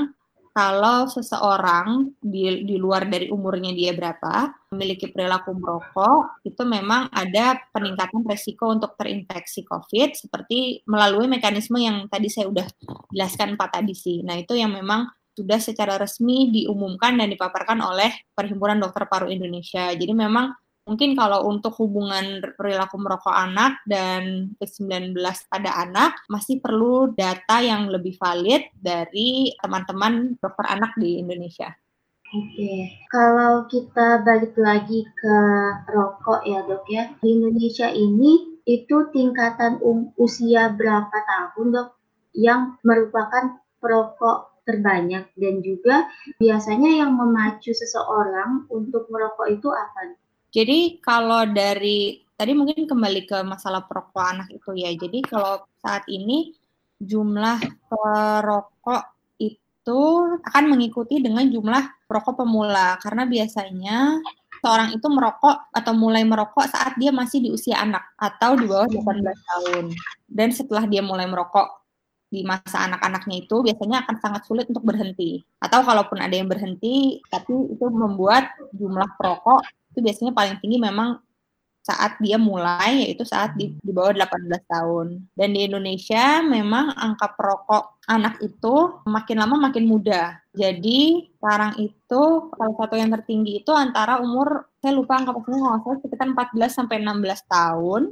kalau 0.52 1.08
seseorang 1.08 2.12
di, 2.20 2.68
di 2.68 2.76
luar 2.76 3.08
dari 3.08 3.32
umurnya 3.32 3.72
dia 3.72 3.96
berapa 3.96 4.52
memiliki 4.68 5.08
perilaku 5.08 5.56
merokok 5.56 6.44
itu 6.44 6.60
memang 6.68 7.08
ada 7.08 7.56
peningkatan 7.72 8.20
resiko 8.28 8.68
untuk 8.68 8.92
terinfeksi 9.00 9.64
COVID 9.64 10.12
seperti 10.12 10.84
melalui 10.84 11.24
mekanisme 11.24 11.80
yang 11.80 12.04
tadi 12.12 12.28
saya 12.28 12.52
udah 12.52 12.68
jelaskan 13.08 13.56
empat 13.56 13.80
tadi 13.80 13.96
sih. 13.96 14.20
Nah 14.20 14.36
itu 14.36 14.52
yang 14.52 14.76
memang 14.76 15.08
sudah 15.32 15.58
secara 15.58 15.96
resmi 15.96 16.52
diumumkan 16.52 17.16
dan 17.16 17.32
dipaparkan 17.32 17.80
oleh 17.80 18.12
Perhimpunan 18.36 18.80
Dokter 18.80 19.08
Paru 19.08 19.32
Indonesia. 19.32 19.92
Jadi 19.92 20.12
memang 20.12 20.52
mungkin 20.84 21.14
kalau 21.14 21.48
untuk 21.48 21.72
hubungan 21.78 22.42
perilaku 22.58 22.98
merokok 22.98 23.32
anak 23.32 23.80
dan 23.88 24.52
COVID-19 24.60 25.16
pada 25.48 25.70
anak 25.88 26.18
masih 26.28 26.58
perlu 26.60 27.14
data 27.16 27.62
yang 27.62 27.88
lebih 27.88 28.18
valid 28.18 28.68
dari 28.76 29.54
teman-teman 29.62 30.36
dokter 30.42 30.66
anak 30.68 30.92
di 31.00 31.22
Indonesia. 31.22 31.72
Oke, 32.32 32.96
kalau 33.12 33.68
kita 33.68 34.24
balik 34.24 34.56
lagi 34.56 35.04
ke 35.04 35.36
rokok 35.92 36.40
ya 36.48 36.64
dok 36.64 36.88
ya, 36.88 37.12
di 37.20 37.28
Indonesia 37.28 37.92
ini 37.92 38.56
itu 38.64 39.12
tingkatan 39.12 39.76
um, 39.84 40.16
usia 40.16 40.72
berapa 40.72 41.12
tahun 41.12 41.76
dok 41.76 41.88
yang 42.32 42.80
merupakan 42.80 43.60
perokok 43.84 44.51
terbanyak 44.62 45.26
dan 45.34 45.54
juga 45.60 46.06
biasanya 46.38 47.02
yang 47.02 47.14
memacu 47.14 47.74
seseorang 47.74 48.66
untuk 48.70 49.10
merokok 49.10 49.48
itu 49.50 49.68
apa? 49.70 50.14
Jadi 50.52 51.00
kalau 51.00 51.48
dari 51.48 52.20
tadi 52.36 52.52
mungkin 52.52 52.84
kembali 52.84 53.22
ke 53.24 53.38
masalah 53.46 53.86
perokok 53.86 54.22
anak 54.22 54.48
itu 54.52 54.70
ya. 54.76 54.90
Jadi 54.94 55.18
kalau 55.24 55.62
saat 55.80 56.04
ini 56.10 56.52
jumlah 57.02 57.58
perokok 57.90 59.02
itu 59.40 60.02
akan 60.46 60.64
mengikuti 60.70 61.18
dengan 61.18 61.48
jumlah 61.50 62.06
perokok 62.06 62.44
pemula 62.46 62.94
karena 63.02 63.26
biasanya 63.26 64.22
seorang 64.62 64.94
itu 64.94 65.06
merokok 65.10 65.74
atau 65.74 65.92
mulai 65.98 66.22
merokok 66.22 66.70
saat 66.70 66.94
dia 66.94 67.10
masih 67.10 67.42
di 67.42 67.50
usia 67.50 67.82
anak 67.82 68.14
atau 68.14 68.54
di 68.54 68.70
bawah 68.70 68.86
18 68.86 69.02
tahun. 69.26 69.84
Dan 70.30 70.54
setelah 70.54 70.86
dia 70.86 71.02
mulai 71.02 71.26
merokok 71.26 71.81
di 72.32 72.40
masa 72.48 72.88
anak-anaknya 72.88 73.44
itu 73.44 73.60
biasanya 73.60 74.08
akan 74.08 74.16
sangat 74.16 74.42
sulit 74.48 74.64
untuk 74.72 74.88
berhenti. 74.88 75.44
Atau 75.60 75.84
kalaupun 75.84 76.16
ada 76.16 76.32
yang 76.32 76.48
berhenti, 76.48 77.20
tapi 77.28 77.52
itu 77.52 77.86
membuat 77.92 78.48
jumlah 78.72 79.20
perokok 79.20 79.60
itu 79.92 80.00
biasanya 80.00 80.32
paling 80.32 80.56
tinggi 80.64 80.80
memang 80.80 81.20
saat 81.82 82.14
dia 82.22 82.38
mulai 82.38 83.04
yaitu 83.04 83.26
saat 83.26 83.58
di, 83.58 83.74
di 83.82 83.92
bawah 83.92 84.14
18 84.14 84.48
tahun. 84.70 85.06
Dan 85.34 85.48
di 85.52 85.66
Indonesia 85.66 86.40
memang 86.40 86.94
angka 86.94 87.34
perokok 87.34 88.00
anak 88.06 88.38
itu 88.40 89.02
makin 89.04 89.36
lama 89.42 89.68
makin 89.68 89.84
muda. 89.90 90.38
Jadi 90.54 91.26
sekarang 91.36 91.76
itu 91.82 92.22
salah 92.54 92.76
satu 92.78 92.94
yang 92.94 93.10
tertinggi 93.10 93.66
itu 93.66 93.74
antara 93.74 94.22
umur 94.22 94.70
saya 94.78 94.94
lupa 94.94 95.18
angka 95.18 95.34
pastinya 95.34 95.82
sekitar 96.00 96.26
14 96.30 96.70
sampai 96.70 96.96
16 97.02 97.50
tahun. 97.50 98.02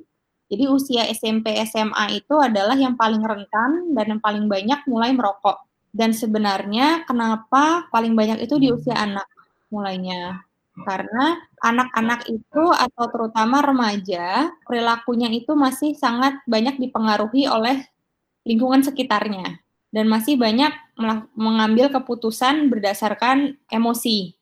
Jadi 0.50 0.64
usia 0.66 1.06
SMP 1.06 1.54
SMA 1.62 2.18
itu 2.18 2.34
adalah 2.34 2.74
yang 2.74 2.98
paling 2.98 3.22
rentan 3.22 3.94
dan 3.94 4.18
yang 4.18 4.20
paling 4.20 4.50
banyak 4.50 4.82
mulai 4.90 5.14
merokok. 5.14 5.62
Dan 5.94 6.10
sebenarnya 6.10 7.06
kenapa 7.06 7.86
paling 7.94 8.18
banyak 8.18 8.42
itu 8.42 8.58
di 8.58 8.74
usia 8.74 8.98
anak 8.98 9.30
mulainya? 9.70 10.42
Karena 10.82 11.38
anak-anak 11.62 12.26
itu 12.26 12.64
atau 12.74 13.04
terutama 13.14 13.62
remaja, 13.62 14.50
perilakunya 14.66 15.30
itu 15.30 15.54
masih 15.54 15.94
sangat 15.94 16.42
banyak 16.50 16.82
dipengaruhi 16.82 17.46
oleh 17.46 17.86
lingkungan 18.42 18.82
sekitarnya 18.82 19.60
dan 19.90 20.06
masih 20.06 20.38
banyak 20.38 20.70
mengambil 21.34 21.90
keputusan 21.94 22.70
berdasarkan 22.70 23.58
emosi. 23.70 24.34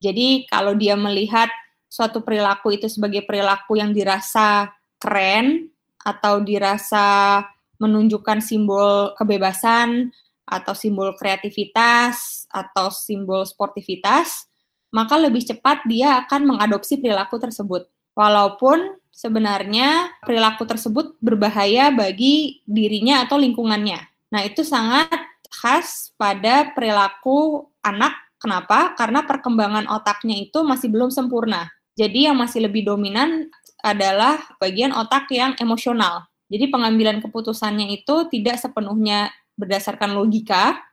Jadi 0.00 0.48
kalau 0.48 0.76
dia 0.76 0.96
melihat 0.96 1.48
suatu 1.88 2.20
perilaku 2.20 2.76
itu 2.76 2.88
sebagai 2.88 3.24
perilaku 3.24 3.80
yang 3.80 3.92
dirasa 3.96 4.72
keren 4.98 5.70
atau 6.02 6.42
dirasa 6.42 7.42
menunjukkan 7.78 8.42
simbol 8.42 9.14
kebebasan 9.14 10.10
atau 10.48 10.74
simbol 10.74 11.14
kreativitas 11.14 12.48
atau 12.50 12.88
simbol 12.90 13.44
sportivitas, 13.44 14.48
maka 14.90 15.20
lebih 15.20 15.44
cepat 15.44 15.84
dia 15.84 16.24
akan 16.24 16.56
mengadopsi 16.56 16.98
perilaku 16.98 17.36
tersebut. 17.38 17.86
Walaupun 18.18 18.98
sebenarnya 19.12 20.10
perilaku 20.22 20.66
tersebut 20.66 21.14
berbahaya 21.22 21.94
bagi 21.94 22.62
dirinya 22.66 23.22
atau 23.22 23.38
lingkungannya. 23.38 24.00
Nah, 24.34 24.42
itu 24.42 24.62
sangat 24.62 25.10
khas 25.50 26.14
pada 26.14 26.70
perilaku 26.72 27.68
anak. 27.84 28.14
Kenapa? 28.38 28.94
Karena 28.94 29.26
perkembangan 29.26 29.90
otaknya 29.90 30.38
itu 30.38 30.62
masih 30.62 30.90
belum 30.90 31.10
sempurna. 31.10 31.66
Jadi 31.98 32.30
yang 32.30 32.38
masih 32.38 32.62
lebih 32.70 32.86
dominan 32.86 33.50
adalah 33.82 34.40
bagian 34.58 34.90
otak 34.90 35.30
yang 35.30 35.54
emosional. 35.58 36.26
Jadi 36.48 36.72
pengambilan 36.72 37.20
keputusannya 37.20 37.92
itu 38.02 38.26
tidak 38.32 38.56
sepenuhnya 38.58 39.30
berdasarkan 39.54 40.16
logika, 40.16 40.88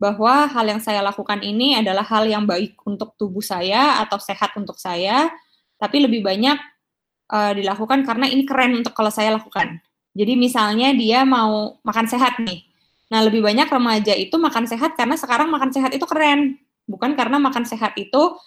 bahwa 0.00 0.48
hal 0.48 0.64
yang 0.64 0.80
saya 0.80 1.04
lakukan 1.04 1.44
ini 1.44 1.76
adalah 1.76 2.00
hal 2.08 2.24
yang 2.24 2.48
baik 2.48 2.72
untuk 2.88 3.12
tubuh 3.20 3.44
saya 3.44 4.00
atau 4.00 4.16
sehat 4.16 4.56
untuk 4.56 4.80
saya, 4.80 5.28
tapi 5.76 6.00
lebih 6.00 6.24
banyak 6.24 6.56
uh, 7.28 7.52
dilakukan 7.52 8.08
karena 8.08 8.24
ini 8.24 8.48
keren 8.48 8.80
untuk 8.80 8.96
kalau 8.96 9.12
saya 9.12 9.36
lakukan. 9.36 9.76
Jadi 10.16 10.40
misalnya 10.40 10.96
dia 10.96 11.28
mau 11.28 11.76
makan 11.84 12.08
sehat 12.08 12.40
nih. 12.40 12.64
Nah, 13.12 13.20
lebih 13.28 13.44
banyak 13.44 13.68
remaja 13.68 14.16
itu 14.16 14.40
makan 14.40 14.64
sehat 14.64 14.96
karena 14.96 15.20
sekarang 15.20 15.52
makan 15.52 15.68
sehat 15.68 15.92
itu 15.92 16.08
keren, 16.08 16.56
bukan 16.88 17.12
karena 17.12 17.36
makan 17.36 17.68
sehat 17.68 17.92
itu 18.00 18.40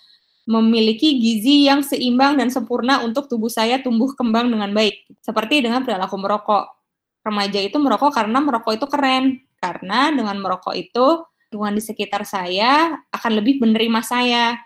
memiliki 0.43 1.19
gizi 1.19 1.67
yang 1.67 1.81
seimbang 1.81 2.35
dan 2.35 2.51
sempurna 2.51 2.99
untuk 3.03 3.31
tubuh 3.31 3.47
saya 3.47 3.79
tumbuh 3.79 4.11
kembang 4.15 4.51
dengan 4.51 4.71
baik. 4.75 5.07
Seperti 5.23 5.63
dengan 5.63 5.87
perilaku 5.87 6.19
merokok. 6.19 6.65
Remaja 7.23 7.59
itu 7.63 7.79
merokok 7.79 8.11
karena 8.11 8.43
merokok 8.43 8.73
itu 8.75 8.87
keren. 8.91 9.25
Karena 9.63 10.11
dengan 10.11 10.35
merokok 10.43 10.75
itu 10.75 11.23
lingkungan 11.53 11.77
di 11.77 11.83
sekitar 11.85 12.27
saya 12.27 12.97
akan 13.13 13.31
lebih 13.39 13.63
menerima 13.63 14.01
saya 14.03 14.57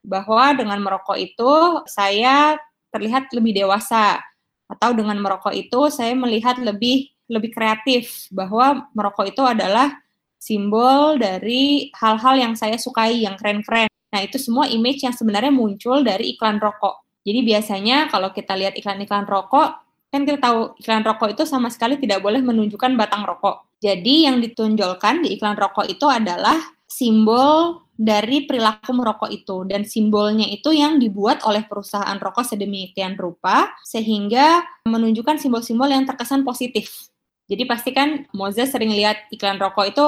bahwa 0.00 0.56
dengan 0.56 0.80
merokok 0.80 1.20
itu 1.20 1.52
saya 1.84 2.56
terlihat 2.90 3.30
lebih 3.36 3.62
dewasa 3.62 4.18
atau 4.66 4.96
dengan 4.96 5.20
merokok 5.20 5.52
itu 5.52 5.92
saya 5.92 6.16
melihat 6.16 6.56
lebih 6.58 7.12
lebih 7.30 7.52
kreatif 7.52 8.26
bahwa 8.32 8.88
merokok 8.96 9.30
itu 9.30 9.42
adalah 9.44 9.94
simbol 10.40 11.20
dari 11.20 11.92
hal-hal 11.94 12.34
yang 12.40 12.54
saya 12.56 12.80
sukai 12.80 13.22
yang 13.22 13.36
keren-keren. 13.36 13.89
Nah, 14.10 14.20
itu 14.26 14.36
semua 14.42 14.66
image 14.66 15.06
yang 15.06 15.14
sebenarnya 15.14 15.54
muncul 15.54 16.02
dari 16.02 16.34
iklan 16.34 16.58
rokok. 16.58 17.06
Jadi 17.22 17.40
biasanya 17.46 18.10
kalau 18.10 18.34
kita 18.34 18.58
lihat 18.58 18.74
iklan-iklan 18.74 19.28
rokok, 19.28 19.80
kan 20.10 20.26
kita 20.26 20.38
tahu 20.42 20.74
iklan 20.82 21.06
rokok 21.06 21.38
itu 21.38 21.42
sama 21.46 21.70
sekali 21.70 21.94
tidak 22.00 22.18
boleh 22.24 22.42
menunjukkan 22.42 22.98
batang 22.98 23.22
rokok. 23.22 23.78
Jadi 23.78 24.26
yang 24.26 24.42
ditunjukkan 24.42 25.24
di 25.24 25.38
iklan 25.38 25.54
rokok 25.54 25.86
itu 25.86 26.04
adalah 26.10 26.58
simbol 26.90 27.86
dari 28.00 28.48
perilaku 28.48 28.96
merokok 28.96 29.30
itu 29.30 29.68
dan 29.68 29.84
simbolnya 29.84 30.48
itu 30.48 30.72
yang 30.72 30.96
dibuat 30.96 31.44
oleh 31.44 31.68
perusahaan 31.68 32.16
rokok 32.16 32.48
sedemikian 32.48 33.14
rupa 33.14 33.76
sehingga 33.84 34.64
menunjukkan 34.88 35.36
simbol-simbol 35.36 35.86
yang 35.86 36.08
terkesan 36.08 36.42
positif. 36.42 37.12
Jadi 37.46 37.68
pasti 37.68 37.92
kan 37.92 38.24
Moza 38.32 38.64
sering 38.64 38.96
lihat 38.96 39.28
iklan 39.28 39.60
rokok 39.60 39.84
itu 39.84 40.04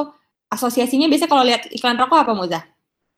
asosiasinya 0.49 1.07
biasa 1.07 1.29
kalau 1.29 1.45
lihat 1.45 1.69
iklan 1.69 2.01
rokok 2.01 2.19
apa 2.25 2.33
Moza? 2.33 2.72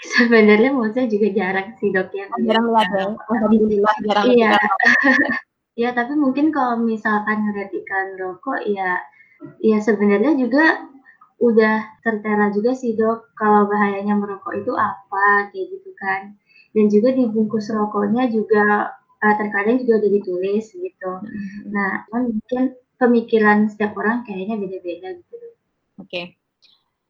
Sebenarnya 0.04 0.70
Moza 0.70 1.08
juga 1.08 1.28
jarang 1.32 1.72
sih 1.80 1.88
dok 1.88 2.12
ya. 2.12 2.28
Jarang 2.44 2.66
lihat 2.68 2.90
ya. 2.92 3.06
Alhamdulillah 3.16 3.94
jarang 4.04 4.26
iya. 4.30 4.52
ya 5.74 5.90
tapi 5.98 6.12
mungkin 6.14 6.52
kalau 6.52 6.78
misalkan 6.78 7.48
ngeliat 7.48 7.72
iklan 7.72 8.14
rokok 8.20 8.62
ya 8.68 9.00
ya 9.60 9.78
sebenarnya 9.82 10.38
juga 10.38 10.86
udah 11.42 12.00
tertera 12.06 12.48
juga 12.54 12.72
sih 12.78 12.94
dok 12.94 13.34
kalau 13.34 13.66
bahayanya 13.66 14.14
merokok 14.14 14.54
itu 14.54 14.72
apa 14.78 15.50
kayak 15.50 15.66
gitu 15.76 15.90
kan 15.98 16.38
dan 16.72 16.86
juga 16.88 17.10
di 17.12 17.26
bungkus 17.26 17.68
rokoknya 17.74 18.30
juga 18.30 18.94
uh, 18.94 19.34
terkadang 19.34 19.82
juga 19.82 20.04
udah 20.04 20.10
ditulis 20.14 20.64
gitu 20.70 21.12
hmm. 21.20 21.74
nah 21.74 22.06
mungkin 22.14 22.78
pemikiran 22.96 23.66
setiap 23.66 23.98
orang 23.98 24.22
kayaknya 24.22 24.56
beda-beda 24.56 25.08
gitu 25.18 25.36
oke 25.98 26.06
okay. 26.06 26.38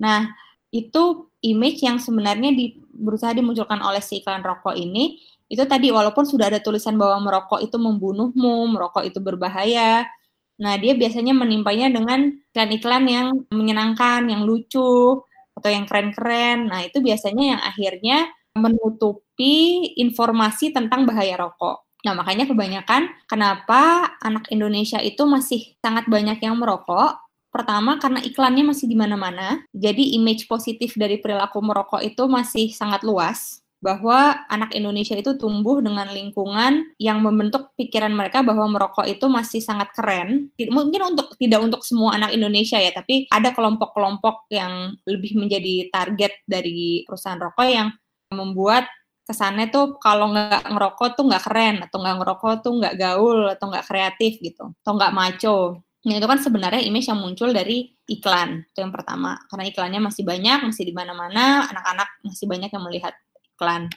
nah 0.00 0.32
itu 0.74 1.30
image 1.44 1.86
yang 1.86 2.02
sebenarnya 2.02 2.50
di, 2.50 2.80
berusaha 2.94 3.34
dimunculkan 3.34 3.82
oleh 3.82 4.00
si 4.00 4.22
iklan 4.22 4.40
rokok 4.40 4.78
ini 4.78 5.18
itu 5.50 5.62
tadi 5.68 5.92
walaupun 5.92 6.24
sudah 6.24 6.48
ada 6.48 6.58
tulisan 6.62 6.96
bahwa 6.96 7.28
merokok 7.28 7.60
itu 7.60 7.76
membunuhmu 7.76 8.70
merokok 8.70 9.04
itu 9.04 9.20
berbahaya 9.20 10.06
Nah, 10.54 10.78
dia 10.78 10.94
biasanya 10.94 11.34
menimpanya 11.34 11.90
dengan 11.90 12.30
iklan-iklan 12.54 13.04
yang 13.10 13.26
menyenangkan, 13.50 14.22
yang 14.30 14.46
lucu, 14.46 15.18
atau 15.54 15.68
yang 15.70 15.86
keren-keren. 15.86 16.70
Nah, 16.70 16.86
itu 16.86 17.02
biasanya 17.02 17.58
yang 17.58 17.60
akhirnya 17.62 18.30
menutupi 18.54 19.90
informasi 19.98 20.70
tentang 20.70 21.06
bahaya 21.10 21.34
rokok. 21.34 21.82
Nah, 22.06 22.14
makanya 22.14 22.46
kebanyakan 22.46 23.10
kenapa 23.26 24.14
anak 24.22 24.46
Indonesia 24.54 25.00
itu 25.02 25.26
masih 25.26 25.74
sangat 25.82 26.06
banyak 26.06 26.38
yang 26.38 26.54
merokok. 26.60 27.18
Pertama, 27.54 28.02
karena 28.02 28.18
iklannya 28.18 28.66
masih 28.66 28.90
di 28.90 28.98
mana-mana. 28.98 29.62
Jadi, 29.70 30.18
image 30.18 30.50
positif 30.50 30.98
dari 30.98 31.22
perilaku 31.22 31.62
merokok 31.62 32.02
itu 32.02 32.26
masih 32.26 32.74
sangat 32.74 33.06
luas 33.06 33.62
bahwa 33.84 34.48
anak 34.48 34.72
Indonesia 34.72 35.12
itu 35.12 35.36
tumbuh 35.36 35.84
dengan 35.84 36.08
lingkungan 36.08 36.96
yang 36.96 37.20
membentuk 37.20 37.76
pikiran 37.76 38.16
mereka 38.16 38.40
bahwa 38.40 38.64
merokok 38.64 39.04
itu 39.04 39.28
masih 39.28 39.60
sangat 39.60 39.92
keren. 39.92 40.48
Mungkin 40.56 41.14
untuk 41.14 41.36
tidak 41.36 41.60
untuk 41.60 41.84
semua 41.84 42.16
anak 42.16 42.32
Indonesia 42.32 42.80
ya, 42.80 42.90
tapi 42.96 43.28
ada 43.28 43.52
kelompok-kelompok 43.52 44.48
yang 44.48 44.96
lebih 45.04 45.36
menjadi 45.36 45.92
target 45.92 46.32
dari 46.48 47.04
perusahaan 47.04 47.36
rokok 47.36 47.68
yang 47.68 47.92
membuat 48.32 48.88
kesannya 49.28 49.68
tuh 49.68 50.00
kalau 50.00 50.32
nggak 50.32 50.64
ngerokok 50.68 51.08
tuh 51.16 51.24
nggak 51.28 51.44
keren 51.44 51.76
atau 51.84 51.96
nggak 52.00 52.16
ngerokok 52.24 52.52
tuh 52.64 52.72
nggak 52.80 52.94
gaul 52.96 53.38
atau 53.52 53.66
nggak 53.68 53.86
kreatif 53.88 54.32
gitu 54.40 54.72
atau 54.80 54.92
nggak 54.96 55.12
maco. 55.12 55.84
Nah 56.04 56.20
itu 56.20 56.26
kan 56.28 56.36
sebenarnya 56.36 56.84
image 56.84 57.08
yang 57.08 57.16
muncul 57.16 57.48
dari 57.48 57.88
iklan 58.04 58.68
itu 58.68 58.84
yang 58.84 58.92
pertama 58.92 59.40
karena 59.48 59.64
iklannya 59.72 60.00
masih 60.04 60.20
banyak 60.20 60.68
masih 60.68 60.84
di 60.84 60.92
mana-mana 60.92 61.64
anak-anak 61.72 62.08
masih 62.20 62.44
banyak 62.44 62.68
yang 62.68 62.84
melihat 62.84 63.16
iklan. 63.56 63.88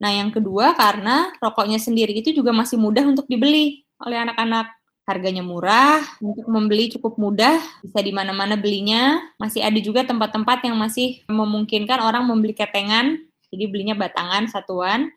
Nah, 0.00 0.10
yang 0.16 0.32
kedua 0.32 0.72
karena 0.74 1.28
rokoknya 1.38 1.76
sendiri 1.76 2.16
itu 2.16 2.32
juga 2.32 2.56
masih 2.56 2.80
mudah 2.80 3.04
untuk 3.04 3.28
dibeli 3.28 3.84
oleh 4.00 4.16
anak-anak. 4.16 4.72
Harganya 5.04 5.42
murah, 5.42 5.98
untuk 6.22 6.46
membeli 6.46 6.86
cukup 6.94 7.18
mudah, 7.18 7.58
bisa 7.82 7.98
di 7.98 8.14
mana-mana 8.14 8.54
belinya. 8.54 9.18
Masih 9.42 9.58
ada 9.58 9.76
juga 9.82 10.06
tempat-tempat 10.06 10.62
yang 10.64 10.78
masih 10.78 11.20
memungkinkan 11.26 11.98
orang 11.98 12.24
membeli 12.30 12.54
ketengan, 12.54 13.18
jadi 13.50 13.64
belinya 13.66 13.98
batangan 13.98 14.46
satuan. 14.46 15.10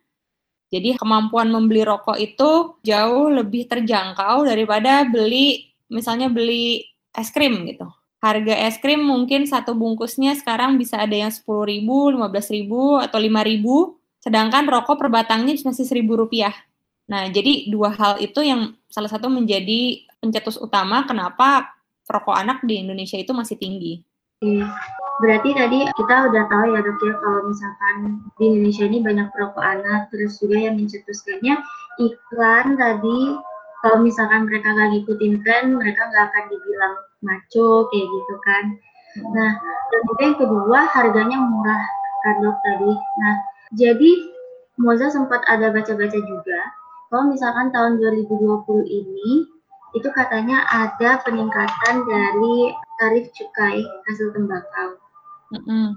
Jadi 0.74 0.98
kemampuan 0.98 1.54
membeli 1.54 1.86
rokok 1.86 2.18
itu 2.18 2.82
jauh 2.82 3.30
lebih 3.30 3.70
terjangkau 3.70 4.50
daripada 4.50 5.06
beli 5.06 5.73
misalnya 5.94 6.28
beli 6.34 6.90
es 7.14 7.30
krim 7.30 7.70
gitu 7.70 7.86
harga 8.24 8.56
es 8.56 8.80
krim 8.80 9.04
mungkin 9.04 9.44
satu 9.44 9.76
bungkusnya 9.76 10.32
sekarang 10.40 10.80
bisa 10.80 10.96
ada 10.96 11.12
yang 11.12 11.28
sepuluh 11.28 11.68
ribu, 11.68 12.08
lima 12.08 12.32
belas 12.32 12.48
ribu, 12.48 12.96
atau 12.96 13.20
lima 13.20 13.44
ribu, 13.44 14.00
sedangkan 14.24 14.64
rokok 14.64 14.96
per 14.96 15.12
batangnya 15.12 15.60
masih 15.60 15.84
seribu 15.84 16.16
rupiah. 16.16 16.56
Nah, 17.12 17.28
jadi 17.28 17.68
dua 17.68 17.92
hal 17.92 18.24
itu 18.24 18.40
yang 18.40 18.80
salah 18.88 19.12
satu 19.12 19.28
menjadi 19.28 20.08
pencetus 20.24 20.56
utama 20.56 21.04
kenapa 21.04 21.76
rokok 22.08 22.32
anak 22.32 22.64
di 22.64 22.80
Indonesia 22.80 23.20
itu 23.20 23.36
masih 23.36 23.60
tinggi. 23.60 24.00
Berarti 25.20 25.52
tadi 25.52 25.84
kita 25.84 26.16
udah 26.32 26.44
tahu 26.48 26.66
ya 26.72 26.80
dok 26.80 27.00
ya 27.04 27.16
kalau 27.20 27.42
misalkan 27.52 27.96
di 28.40 28.44
Indonesia 28.48 28.84
ini 28.88 29.00
banyak 29.04 29.28
perokok 29.36 29.64
anak, 29.68 30.08
terus 30.16 30.40
juga 30.40 30.64
yang 30.64 30.80
mencetuskannya 30.80 31.60
iklan 32.00 32.68
tadi 32.80 33.20
kalau 33.84 34.00
misalkan 34.00 34.48
mereka 34.48 34.72
nggak 34.72 34.90
ngikutin 34.96 35.34
tren, 35.44 35.76
mereka 35.76 36.08
nggak 36.08 36.32
akan 36.32 36.44
dibilang 36.48 36.96
maco 37.20 37.92
kayak 37.92 38.08
gitu 38.08 38.36
kan. 38.48 38.64
Nah, 39.36 39.52
dan 39.92 40.00
juga 40.08 40.22
yang 40.24 40.38
kedua 40.40 40.80
harganya 40.88 41.38
murah 41.44 41.84
kan 42.24 42.40
dok 42.40 42.58
tadi. 42.64 42.92
Nah, 42.96 43.36
jadi 43.76 44.12
Moza 44.80 45.12
sempat 45.12 45.44
ada 45.52 45.70
baca-baca 45.70 46.18
juga 46.18 46.60
kalau 47.14 47.30
misalkan 47.30 47.70
tahun 47.70 48.02
2020 48.02 48.66
ini 48.90 49.46
itu 49.94 50.10
katanya 50.18 50.66
ada 50.66 51.22
peningkatan 51.22 51.96
dari 52.10 52.74
tarif 52.98 53.30
cukai 53.38 53.86
hasil 54.10 54.34
tembakau. 54.34 54.98
Mm 55.54 55.62
-hmm. 55.62 55.88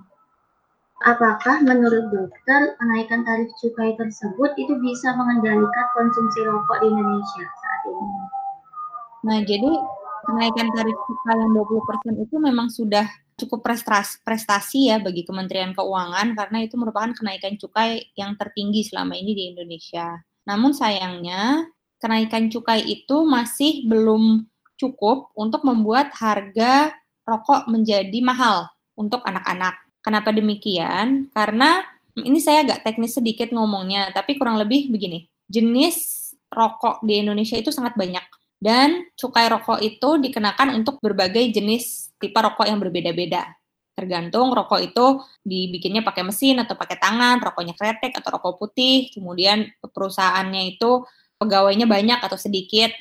Apakah 1.08 1.64
menurut 1.64 2.12
dokter 2.12 2.76
kenaikan 2.76 3.24
tarif 3.24 3.48
cukai 3.62 3.96
tersebut 3.96 4.52
itu 4.60 4.76
bisa 4.82 5.16
mengendalikan 5.16 5.86
konsumsi 5.96 6.44
rokok 6.44 6.84
di 6.84 6.92
Indonesia 6.92 7.46
ini? 7.86 8.18
Nah, 9.26 9.38
jadi 9.42 9.70
kenaikan 10.26 10.66
tarif 10.74 10.98
cukai 11.06 11.36
yang 11.38 11.52
20% 11.54 12.24
itu 12.26 12.36
memang 12.42 12.68
sudah 12.70 13.06
cukup 13.36 13.60
prestasi, 13.62 14.18
prestasi 14.24 14.88
ya 14.90 14.96
bagi 14.98 15.22
Kementerian 15.22 15.76
Keuangan 15.76 16.32
karena 16.34 16.58
itu 16.64 16.74
merupakan 16.80 17.12
kenaikan 17.12 17.60
cukai 17.60 18.10
yang 18.16 18.34
tertinggi 18.34 18.82
selama 18.88 19.14
ini 19.14 19.32
di 19.36 19.44
Indonesia. 19.52 20.18
Namun 20.48 20.72
sayangnya 20.72 21.68
kenaikan 22.00 22.48
cukai 22.48 22.86
itu 22.86 23.28
masih 23.28 23.84
belum 23.84 24.48
cukup 24.80 25.32
untuk 25.36 25.64
membuat 25.64 26.12
harga 26.16 26.92
rokok 27.26 27.68
menjadi 27.68 28.18
mahal 28.24 28.70
untuk 28.96 29.20
anak-anak. 29.26 29.76
Kenapa 30.00 30.30
demikian? 30.30 31.28
Karena 31.34 31.82
ini 32.16 32.38
saya 32.40 32.64
agak 32.64 32.86
teknis 32.86 33.18
sedikit 33.18 33.52
ngomongnya, 33.52 34.14
tapi 34.14 34.38
kurang 34.38 34.56
lebih 34.56 34.88
begini. 34.88 35.28
Jenis 35.50 36.25
rokok 36.56 37.04
di 37.04 37.20
Indonesia 37.20 37.60
itu 37.60 37.68
sangat 37.68 37.92
banyak 38.00 38.24
dan 38.56 39.04
cukai 39.12 39.52
rokok 39.52 39.84
itu 39.84 40.16
dikenakan 40.16 40.80
untuk 40.80 40.96
berbagai 41.04 41.52
jenis 41.52 42.16
tipe 42.16 42.40
rokok 42.40 42.64
yang 42.64 42.80
berbeda-beda. 42.80 43.44
Tergantung 43.96 44.52
rokok 44.52 44.80
itu 44.80 45.06
dibikinnya 45.40 46.04
pakai 46.04 46.24
mesin 46.24 46.60
atau 46.60 46.76
pakai 46.76 47.00
tangan, 47.00 47.40
rokoknya 47.40 47.72
kretek 47.72 48.12
atau 48.20 48.36
rokok 48.36 48.60
putih, 48.60 49.08
kemudian 49.12 49.72
perusahaannya 49.80 50.76
itu 50.76 51.04
pegawainya 51.40 51.88
banyak 51.88 52.20
atau 52.20 52.36
sedikit. 52.36 52.92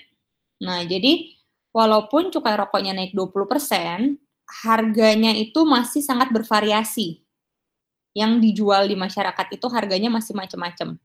Nah, 0.64 0.88
jadi 0.88 1.36
walaupun 1.76 2.32
cukai 2.32 2.56
rokoknya 2.56 2.96
naik 2.96 3.12
20%, 3.12 4.16
harganya 4.64 5.36
itu 5.36 5.68
masih 5.68 6.00
sangat 6.00 6.32
bervariasi. 6.32 7.24
Yang 8.16 8.32
dijual 8.40 8.88
di 8.88 8.96
masyarakat 8.96 9.48
itu 9.52 9.68
harganya 9.68 10.08
masih 10.08 10.32
macam-macam. 10.32 10.96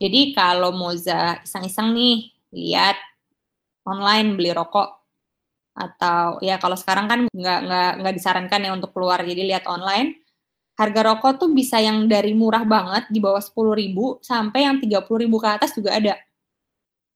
Jadi 0.00 0.32
kalau 0.32 0.72
Moza 0.72 1.38
iseng-iseng 1.44 1.92
nih 1.92 2.32
lihat 2.56 2.96
online 3.84 4.34
beli 4.34 4.50
rokok. 4.56 4.88
Atau 5.76 6.40
ya 6.40 6.56
kalau 6.56 6.74
sekarang 6.74 7.06
kan 7.06 7.20
nggak 7.28 7.60
nggak 7.68 7.92
nggak 8.02 8.14
disarankan 8.16 8.60
ya 8.64 8.70
untuk 8.72 8.90
keluar 8.96 9.20
jadi 9.22 9.42
lihat 9.44 9.68
online. 9.68 10.24
Harga 10.80 11.00
rokok 11.12 11.44
tuh 11.44 11.50
bisa 11.52 11.76
yang 11.76 12.08
dari 12.08 12.32
murah 12.32 12.64
banget 12.64 13.12
di 13.12 13.20
bawah 13.20 13.44
sepuluh 13.44 13.76
ribu 13.76 14.16
sampai 14.24 14.64
yang 14.64 14.80
tiga 14.80 15.04
puluh 15.04 15.28
ribu 15.28 15.36
ke 15.36 15.48
atas 15.60 15.76
juga 15.76 15.92
ada. 15.92 16.16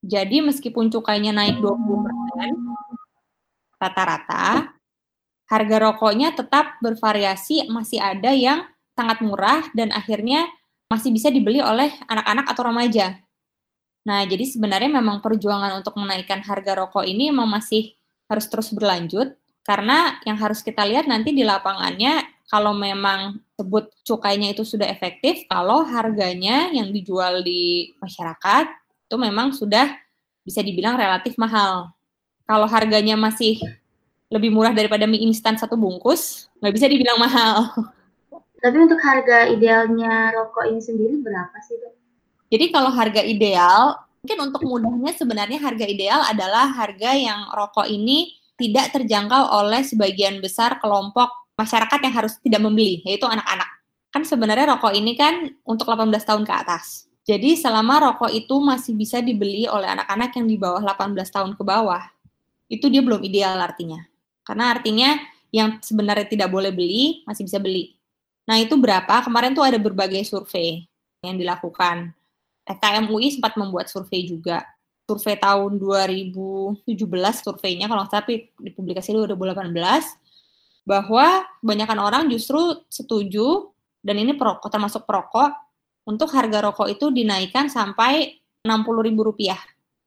Jadi 0.05 0.45
meskipun 0.45 0.93
cukainya 0.93 1.33
naik 1.33 1.65
20% 1.65 1.73
rata-rata 3.81 4.69
harga 5.49 5.77
rokoknya 5.81 6.33
tetap 6.37 6.81
bervariasi 6.81 7.69
masih 7.69 8.01
ada 8.01 8.33
yang 8.33 8.65
sangat 8.97 9.21
murah 9.21 9.65
dan 9.77 9.93
akhirnya 9.93 10.49
masih 10.89 11.11
bisa 11.11 11.33
dibeli 11.33 11.59
oleh 11.61 11.91
anak-anak 12.07 12.47
atau 12.51 12.63
remaja. 12.69 13.07
Nah, 14.05 14.21
jadi 14.29 14.45
sebenarnya 14.45 14.91
memang 14.93 15.25
perjuangan 15.25 15.81
untuk 15.81 15.97
menaikkan 15.97 16.45
harga 16.45 16.77
rokok 16.77 17.09
ini 17.09 17.33
memang 17.33 17.49
masih 17.49 17.97
harus 18.29 18.47
terus 18.49 18.69
berlanjut 18.73 19.33
karena 19.65 20.21
yang 20.29 20.37
harus 20.37 20.61
kita 20.61 20.85
lihat 20.85 21.09
nanti 21.09 21.33
di 21.33 21.41
lapangannya 21.41 22.21
kalau 22.53 22.77
memang 22.77 23.41
sebut 23.57 23.89
cukainya 24.05 24.53
itu 24.53 24.61
sudah 24.61 24.85
efektif 24.85 25.49
kalau 25.49 25.89
harganya 25.89 26.69
yang 26.69 26.93
dijual 26.93 27.41
di 27.41 27.93
masyarakat 27.97 28.69
itu 29.09 29.17
memang 29.17 29.57
sudah 29.57 29.97
bisa 30.45 30.61
dibilang 30.61 31.01
relatif 31.01 31.41
mahal. 31.41 31.89
Kalau 32.45 32.69
harganya 32.69 33.17
masih 33.17 33.57
lebih 34.29 34.53
murah 34.53 34.77
daripada 34.77 35.09
mie 35.09 35.25
instan 35.25 35.57
satu 35.57 35.81
bungkus, 35.81 36.53
nggak 36.61 36.75
bisa 36.77 36.87
dibilang 36.91 37.17
mahal. 37.17 37.73
Tapi 38.65 38.77
untuk 38.81 38.97
harga 39.05 39.45
idealnya 39.53 40.33
rokok 40.33 40.65
ini 40.73 40.81
sendiri 40.81 41.21
berapa 41.21 41.53
sih, 41.69 41.77
dok? 41.77 41.93
Jadi 42.49 42.65
kalau 42.73 42.89
harga 42.89 43.21
ideal 43.21 44.01
Mungkin 44.25 44.41
untuk 44.41 44.65
mudahnya 44.65 45.13
sebenarnya 45.13 45.61
harga 45.61 45.85
ideal 45.85 46.25
adalah 46.25 46.73
harga 46.73 47.13
yang 47.13 47.45
rokok 47.53 47.85
ini 47.85 48.33
tidak 48.57 48.97
terjangkau 48.97 49.53
oleh 49.53 49.85
sebagian 49.85 50.41
besar 50.41 50.81
kelompok 50.81 51.29
masyarakat 51.61 52.01
yang 52.01 52.15
harus 52.17 52.41
tidak 52.41 52.65
membeli, 52.65 53.05
yaitu 53.05 53.29
anak-anak. 53.29 53.69
Kan 54.09 54.25
sebenarnya 54.25 54.73
rokok 54.73 54.97
ini 54.97 55.13
kan 55.13 55.53
untuk 55.69 55.93
18 55.93 56.09
tahun 56.25 56.49
ke 56.49 56.57
atas. 56.57 57.05
Jadi 57.29 57.53
selama 57.53 58.01
rokok 58.01 58.33
itu 58.33 58.57
masih 58.65 58.97
bisa 58.97 59.21
dibeli 59.21 59.69
oleh 59.69 59.93
anak-anak 59.93 60.33
yang 60.41 60.49
di 60.49 60.57
bawah 60.57 60.81
18 60.81 61.21
tahun 61.29 61.53
ke 61.53 61.61
bawah, 61.61 62.01
itu 62.73 62.89
dia 62.89 63.05
belum 63.05 63.21
ideal 63.29 63.61
artinya. 63.61 64.09
Karena 64.41 64.73
artinya 64.73 65.21
yang 65.53 65.85
sebenarnya 65.85 66.33
tidak 66.33 66.49
boleh 66.49 66.73
beli, 66.73 67.29
masih 67.29 67.45
bisa 67.45 67.61
beli. 67.61 67.93
Nah 68.45 68.57
itu 68.61 68.77
berapa? 68.77 69.25
Kemarin 69.25 69.57
tuh 69.57 69.65
ada 69.65 69.81
berbagai 69.81 70.25
survei 70.29 70.85
yang 71.25 71.41
dilakukan 71.41 72.13
FKM 72.65 73.09
UI 73.13 73.33
sempat 73.33 73.57
membuat 73.57 73.89
survei 73.89 74.25
juga. 74.25 74.65
Survei 75.05 75.37
tahun 75.37 75.77
2017 75.77 76.97
surveinya 77.45 77.89
kalau 77.89 78.09
salah 78.09 78.25
dipublikasi 78.61 79.13
2018 79.13 79.69
bahwa 80.89 81.45
kebanyakan 81.61 81.99
orang 82.01 82.23
justru 82.33 82.61
setuju 82.89 83.73
dan 84.05 84.21
ini 84.21 84.37
perokok 84.37 84.69
termasuk 84.69 85.05
perokok 85.09 85.53
untuk 86.05 86.29
harga 86.33 86.61
rokok 86.69 86.89
itu 86.93 87.09
dinaikkan 87.09 87.73
sampai 87.73 88.41
Rp60.000 88.65 89.57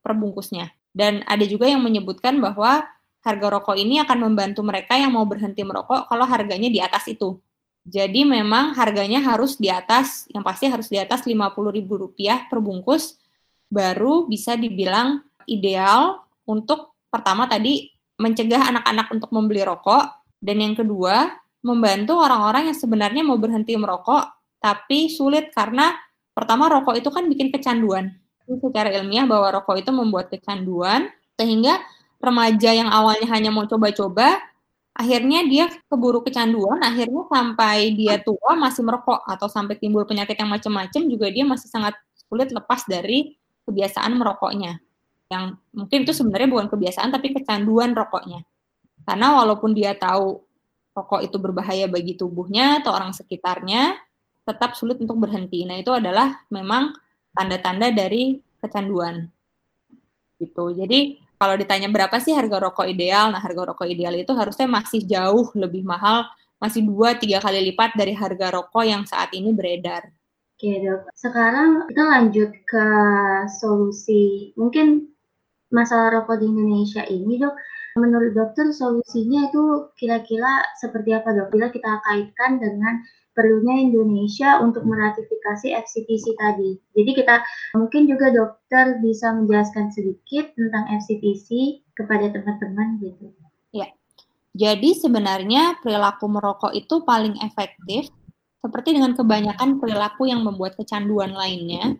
per 0.02 0.13
bungkusnya. 0.17 0.69
Dan 0.93 1.21
ada 1.30 1.45
juga 1.45 1.69
yang 1.69 1.82
menyebutkan 1.82 2.41
bahwa 2.41 2.86
harga 3.21 3.47
rokok 3.54 3.78
ini 3.78 4.02
akan 4.02 4.17
membantu 4.30 4.65
mereka 4.65 4.97
yang 4.97 5.13
mau 5.13 5.26
berhenti 5.26 5.62
merokok 5.62 6.10
kalau 6.10 6.26
harganya 6.26 6.69
di 6.69 6.82
atas 6.82 7.06
itu. 7.10 7.38
Jadi 7.88 8.28
memang 8.28 8.76
harganya 8.76 9.23
harus 9.23 9.56
di 9.56 9.71
atas, 9.71 10.28
yang 10.36 10.43
pasti 10.43 10.67
harus 10.67 10.91
di 10.91 11.00
atas 11.00 11.23
Rp50.000 11.23 12.52
per 12.52 12.60
bungkus, 12.60 13.15
baru 13.71 14.28
bisa 14.28 14.60
dibilang 14.60 15.23
ideal 15.47 16.19
untuk 16.43 17.00
pertama 17.08 17.47
tadi 17.47 17.88
mencegah 18.19 18.76
anak-anak 18.76 19.08
untuk 19.15 19.32
membeli 19.32 19.63
rokok, 19.63 20.04
dan 20.43 20.60
yang 20.60 20.76
kedua 20.76 21.32
membantu 21.63 22.19
orang-orang 22.19 22.69
yang 22.69 22.78
sebenarnya 22.78 23.23
mau 23.23 23.39
berhenti 23.39 23.80
merokok, 23.80 24.36
tapi 24.60 25.08
sulit 25.08 25.56
karena 25.56 25.95
pertama 26.36 26.67
rokok 26.67 27.00
itu 27.00 27.08
kan 27.08 27.23
bikin 27.32 27.56
kecanduan. 27.56 28.12
Secara 28.47 28.91
ilmiah 29.00 29.23
bahwa 29.23 29.63
rokok 29.63 29.80
itu 29.80 29.91
membuat 29.95 30.28
kecanduan, 30.28 31.08
sehingga 31.39 31.80
remaja 32.19 32.76
yang 32.76 32.91
awalnya 32.91 33.28
hanya 33.32 33.47
mau 33.47 33.63
coba-coba, 33.63 34.43
akhirnya 34.97 35.45
dia 35.45 35.65
keburu 35.86 36.25
kecanduan, 36.25 36.81
akhirnya 36.81 37.29
sampai 37.29 37.93
dia 37.93 38.17
tua 38.17 38.57
masih 38.57 38.81
merokok 38.81 39.21
atau 39.29 39.45
sampai 39.45 39.77
timbul 39.77 40.03
penyakit 40.10 40.33
yang 40.33 40.49
macam-macam 40.49 41.01
juga 41.05 41.27
dia 41.29 41.45
masih 41.45 41.69
sangat 41.69 41.93
sulit 42.25 42.49
lepas 42.49 42.81
dari 42.89 43.38
kebiasaan 43.69 44.17
merokoknya. 44.17 44.81
Yang 45.29 45.62
mungkin 45.69 45.97
itu 46.01 46.13
sebenarnya 46.17 46.49
bukan 46.49 46.67
kebiasaan 46.73 47.13
tapi 47.13 47.38
kecanduan 47.38 47.93
rokoknya. 47.93 48.41
Karena 49.05 49.38
walaupun 49.38 49.77
dia 49.77 49.93
tahu 49.93 50.41
rokok 50.97 51.21
itu 51.21 51.38
berbahaya 51.38 51.86
bagi 51.86 52.17
tubuhnya 52.17 52.81
atau 52.81 52.97
orang 52.97 53.13
sekitarnya, 53.13 54.01
tetap 54.47 54.73
sulit 54.73 54.97
untuk 54.97 55.21
berhenti. 55.21 55.62
Nah, 55.67 55.77
itu 55.77 55.93
adalah 55.93 56.41
memang 56.49 56.95
tanda-tanda 57.38 57.93
dari 57.93 58.41
kecanduan. 58.57 59.29
Gitu. 60.41 60.65
Jadi 60.73 61.21
kalau 61.38 61.54
ditanya 61.54 61.88
berapa 61.93 62.17
sih 62.17 62.34
harga 62.34 62.58
rokok 62.58 62.89
ideal, 62.89 63.30
nah 63.30 63.38
harga 63.38 63.73
rokok 63.73 63.86
ideal 63.86 64.13
itu 64.17 64.34
harusnya 64.34 64.65
masih 64.65 65.06
jauh 65.06 65.54
lebih 65.54 65.86
mahal, 65.86 66.26
masih 66.58 66.82
dua 66.82 67.13
tiga 67.13 67.38
kali 67.38 67.62
lipat 67.71 67.93
dari 67.93 68.17
harga 68.17 68.58
rokok 68.58 68.84
yang 68.84 69.06
saat 69.06 69.30
ini 69.38 69.54
beredar. 69.54 70.10
Oke 70.58 70.82
dok, 70.82 71.06
sekarang 71.13 71.86
kita 71.86 72.04
lanjut 72.04 72.50
ke 72.65 72.86
solusi 73.62 74.50
mungkin 74.58 75.06
masalah 75.69 76.10
rokok 76.17 76.41
di 76.41 76.50
Indonesia 76.50 77.06
ini 77.06 77.38
dok. 77.38 77.54
Menurut 77.97 78.34
dokter 78.34 78.73
solusinya 78.73 79.50
itu 79.50 79.93
kira-kira 79.97 80.65
seperti 80.82 81.13
apa 81.13 81.34
dok? 81.34 81.54
Bila 81.54 81.69
kita 81.69 82.02
kaitkan 82.02 82.58
dengan 82.58 83.06
perlunya 83.38 83.86
Indonesia 83.86 84.58
untuk 84.65 84.82
meratifikasi 84.82 85.78
FCTC 85.78 86.34
tadi. 86.34 86.73
Jadi 86.97 87.12
kita 87.13 87.45
mungkin 87.78 88.10
juga 88.10 88.34
dokter 88.34 88.97
bisa 88.97 89.30
menjelaskan 89.38 89.93
sedikit 89.93 90.50
tentang 90.58 90.89
FCTC 90.97 91.80
kepada 91.93 92.34
teman-teman 92.34 92.97
gitu. 92.97 93.30
Ya. 93.69 93.93
Jadi 94.58 94.97
sebenarnya 94.97 95.78
perilaku 95.86 96.26
merokok 96.26 96.73
itu 96.73 97.06
paling 97.06 97.38
efektif 97.45 98.10
seperti 98.58 98.97
dengan 98.97 99.13
kebanyakan 99.13 99.78
perilaku 99.78 100.26
yang 100.26 100.41
membuat 100.41 100.73
kecanduan 100.73 101.30
lainnya, 101.38 101.93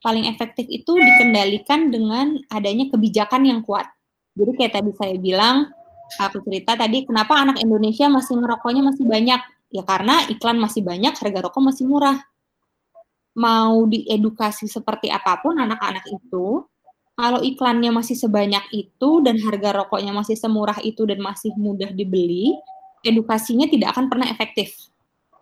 paling 0.00 0.24
efektif 0.24 0.64
itu 0.72 0.96
dikendalikan 0.96 1.92
dengan 1.92 2.40
adanya 2.48 2.88
kebijakan 2.88 3.44
yang 3.44 3.60
kuat. 3.60 3.84
Jadi 4.32 4.50
kayak 4.56 4.72
tadi 4.80 4.90
saya 4.96 5.20
bilang, 5.20 5.68
aku 6.16 6.40
cerita 6.48 6.80
tadi 6.80 7.04
kenapa 7.04 7.36
anak 7.36 7.60
Indonesia 7.60 8.08
masih 8.08 8.40
ngerokoknya 8.40 8.82
masih 8.88 9.04
banyak? 9.04 9.40
Ya 9.68 9.84
karena 9.84 10.24
iklan 10.32 10.56
masih 10.56 10.80
banyak, 10.80 11.12
harga 11.12 11.38
rokok 11.44 11.60
masih 11.60 11.84
murah. 11.84 12.16
Mau 13.36 13.84
diedukasi 13.86 14.66
seperti 14.66 15.12
apa 15.12 15.38
pun 15.44 15.60
anak-anak 15.60 16.08
itu, 16.08 16.64
kalau 17.18 17.42
iklannya 17.42 17.90
masih 17.90 18.14
sebanyak 18.14 18.62
itu 18.70 19.10
dan 19.26 19.42
harga 19.42 19.84
rokoknya 19.84 20.14
masih 20.14 20.38
semurah 20.38 20.78
itu 20.86 21.02
dan 21.02 21.18
masih 21.18 21.50
mudah 21.58 21.90
dibeli, 21.90 22.54
edukasinya 23.02 23.66
tidak 23.66 23.94
akan 23.94 24.06
pernah 24.06 24.30
efektif. 24.30 24.74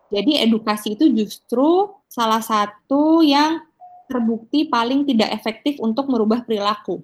Jadi 0.09 0.41
edukasi 0.41 0.97
itu 0.97 1.13
justru 1.13 1.93
salah 2.09 2.41
satu 2.41 3.21
yang 3.21 3.61
terbukti 4.07 4.71
paling 4.71 5.05
tidak 5.05 5.35
efektif 5.35 5.77
untuk 5.83 6.09
merubah 6.09 6.47
perilaku. 6.47 7.03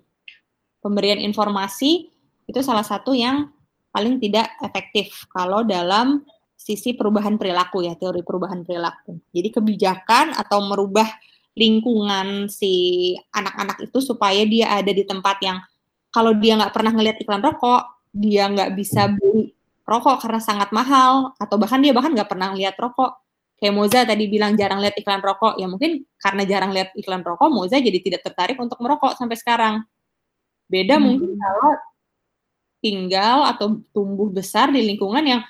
Pemberian 0.81 1.19
informasi 1.21 2.09
itu 2.49 2.61
salah 2.65 2.87
satu 2.87 3.13
yang 3.13 3.51
paling 3.93 4.17
tidak 4.23 4.51
efektif 4.65 5.29
kalau 5.31 5.63
dalam 5.63 6.25
sisi 6.63 6.95
perubahan 6.95 7.35
perilaku 7.35 7.83
ya, 7.83 7.99
teori 7.99 8.23
perubahan 8.23 8.63
perilaku. 8.63 9.19
Jadi 9.35 9.49
kebijakan 9.51 10.39
atau 10.39 10.63
merubah 10.63 11.11
lingkungan 11.59 12.47
si 12.47 13.13
anak-anak 13.35 13.91
itu 13.91 13.99
supaya 13.99 14.47
dia 14.47 14.71
ada 14.73 14.89
di 14.95 15.03
tempat 15.03 15.37
yang 15.43 15.59
kalau 16.15 16.33
dia 16.39 16.55
nggak 16.55 16.73
pernah 16.73 16.93
ngelihat 16.95 17.19
iklan 17.19 17.43
rokok, 17.43 17.83
dia 18.15 18.47
nggak 18.47 18.79
bisa 18.79 19.11
beli 19.11 19.51
rokok 19.83 20.23
karena 20.23 20.41
sangat 20.41 20.71
mahal 20.71 21.35
atau 21.37 21.57
bahkan 21.59 21.83
dia 21.83 21.91
bahkan 21.91 22.15
nggak 22.15 22.31
pernah 22.31 22.55
lihat 22.55 22.79
rokok. 22.79 23.19
Kayak 23.59 23.75
Moza 23.79 24.01
tadi 24.03 24.27
bilang 24.27 24.59
jarang 24.59 24.83
lihat 24.83 24.99
iklan 24.99 25.23
rokok, 25.23 25.55
ya 25.55 25.71
mungkin 25.71 26.03
karena 26.19 26.43
jarang 26.47 26.71
lihat 26.75 26.95
iklan 26.99 27.23
rokok, 27.23 27.47
Moza 27.51 27.79
jadi 27.79 27.99
tidak 28.03 28.27
tertarik 28.27 28.59
untuk 28.59 28.79
merokok 28.79 29.15
sampai 29.15 29.39
sekarang. 29.39 29.75
Beda 30.67 30.99
hmm. 30.99 31.05
mungkin 31.05 31.31
kalau 31.39 31.73
tinggal 32.83 33.47
atau 33.47 33.79
tumbuh 33.95 34.29
besar 34.35 34.75
di 34.75 34.83
lingkungan 34.83 35.23
yang 35.23 35.43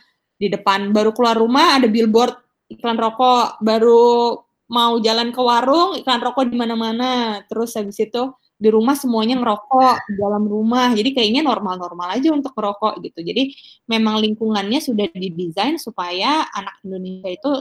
di 0.43 0.51
depan. 0.51 0.91
Baru 0.91 1.15
keluar 1.15 1.39
rumah 1.39 1.79
ada 1.79 1.87
billboard 1.87 2.35
iklan 2.67 2.99
rokok, 2.99 3.63
baru 3.63 4.35
mau 4.67 4.99
jalan 4.99 5.31
ke 5.31 5.39
warung 5.39 5.95
iklan 5.95 6.19
rokok 6.19 6.51
di 6.51 6.59
mana-mana. 6.59 7.39
Terus 7.47 7.79
habis 7.79 8.03
itu 8.03 8.35
di 8.59 8.71
rumah 8.71 8.99
semuanya 8.99 9.39
ngerokok 9.39 9.97
di 10.11 10.15
dalam 10.19 10.43
rumah. 10.51 10.91
Jadi 10.91 11.15
kayaknya 11.15 11.47
normal-normal 11.47 12.19
aja 12.19 12.35
untuk 12.35 12.51
merokok 12.59 12.99
gitu. 12.99 13.23
Jadi 13.23 13.55
memang 13.87 14.19
lingkungannya 14.19 14.83
sudah 14.83 15.07
didesain 15.15 15.79
supaya 15.79 16.51
anak 16.51 16.75
Indonesia 16.83 17.31
itu 17.31 17.53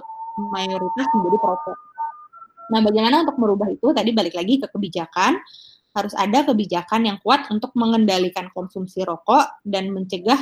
mayoritas 0.49 1.05
menjadi 1.13 1.37
perokok. 1.37 1.77
Nah 2.71 2.79
bagaimana 2.81 3.27
untuk 3.27 3.37
merubah 3.37 3.67
itu? 3.69 3.91
Tadi 3.93 4.09
balik 4.15 4.33
lagi 4.33 4.57
ke 4.57 4.65
kebijakan. 4.71 5.37
Harus 5.91 6.15
ada 6.15 6.47
kebijakan 6.47 7.03
yang 7.03 7.17
kuat 7.19 7.51
untuk 7.51 7.75
mengendalikan 7.75 8.47
konsumsi 8.55 9.03
rokok 9.03 9.59
dan 9.67 9.91
mencegah 9.91 10.39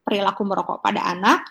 perilaku 0.00 0.40
merokok 0.48 0.80
pada 0.80 1.04
anak 1.04 1.44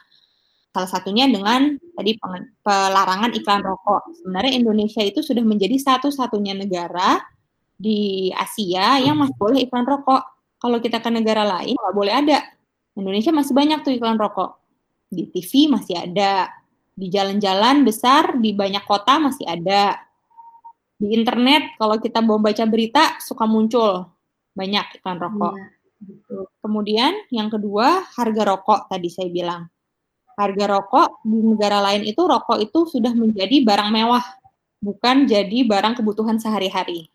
Salah 0.70 0.90
satunya 0.90 1.26
dengan 1.26 1.82
tadi 1.98 2.14
pelarangan 2.62 3.34
iklan 3.34 3.66
rokok. 3.66 4.14
Sebenarnya 4.22 4.54
Indonesia 4.54 5.02
itu 5.02 5.26
sudah 5.26 5.42
menjadi 5.42 5.74
satu-satunya 5.82 6.54
negara 6.54 7.18
di 7.74 8.30
Asia 8.30 9.02
yang 9.02 9.18
masih 9.18 9.34
boleh 9.34 9.66
iklan 9.66 9.90
rokok. 9.90 10.22
Kalau 10.62 10.78
kita 10.78 11.02
ke 11.02 11.10
negara 11.10 11.42
lain 11.42 11.74
nggak 11.74 11.96
boleh 11.96 12.14
ada. 12.14 12.40
Indonesia 12.94 13.34
masih 13.34 13.58
banyak 13.58 13.82
tuh 13.82 13.98
iklan 13.98 14.22
rokok. 14.22 14.62
Di 15.10 15.26
TV 15.34 15.74
masih 15.74 16.06
ada, 16.06 16.54
di 16.94 17.10
jalan-jalan 17.10 17.82
besar 17.82 18.38
di 18.38 18.54
banyak 18.54 18.86
kota 18.86 19.18
masih 19.18 19.50
ada. 19.50 19.98
Di 21.00 21.16
internet 21.16 21.80
kalau 21.82 21.98
kita 21.98 22.22
mau 22.22 22.38
baca 22.38 22.68
berita 22.70 23.18
suka 23.24 23.50
muncul 23.50 24.06
banyak 24.54 25.02
iklan 25.02 25.18
rokok. 25.18 25.56
Ya, 25.58 25.68
Kemudian 26.62 27.14
yang 27.34 27.50
kedua 27.50 28.06
harga 28.14 28.44
rokok 28.46 28.92
tadi 28.92 29.10
saya 29.10 29.34
bilang 29.34 29.66
harga 30.40 30.66
rokok 30.72 31.20
di 31.28 31.36
negara 31.44 31.84
lain 31.84 32.08
itu 32.08 32.24
rokok 32.24 32.64
itu 32.64 32.88
sudah 32.88 33.12
menjadi 33.12 33.60
barang 33.60 33.92
mewah, 33.92 34.24
bukan 34.80 35.28
jadi 35.28 35.68
barang 35.68 36.00
kebutuhan 36.00 36.40
sehari-hari. 36.40 37.12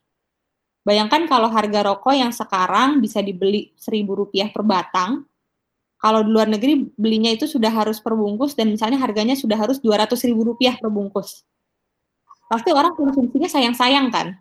Bayangkan 0.84 1.24
kalau 1.24 1.48
harga 1.48 1.80
rokok 1.80 2.12
yang 2.12 2.28
sekarang 2.28 3.00
bisa 3.00 3.24
dibeli 3.24 3.72
Rp1.000 3.80 4.52
per 4.52 4.60
batang, 4.68 5.24
kalau 5.96 6.20
di 6.20 6.28
luar 6.28 6.52
negeri 6.52 6.84
belinya 7.00 7.32
itu 7.32 7.48
sudah 7.48 7.72
harus 7.72 7.96
per 7.96 8.12
bungkus 8.12 8.52
dan 8.52 8.68
misalnya 8.68 9.00
harganya 9.00 9.32
sudah 9.32 9.56
harus 9.56 9.80
Rp200.000 9.80 10.84
per 10.84 10.92
bungkus. 10.92 11.48
Pasti 12.44 12.68
orang 12.76 12.92
konsumsinya 12.92 13.48
sayang-sayang 13.48 14.12
kan? 14.12 14.36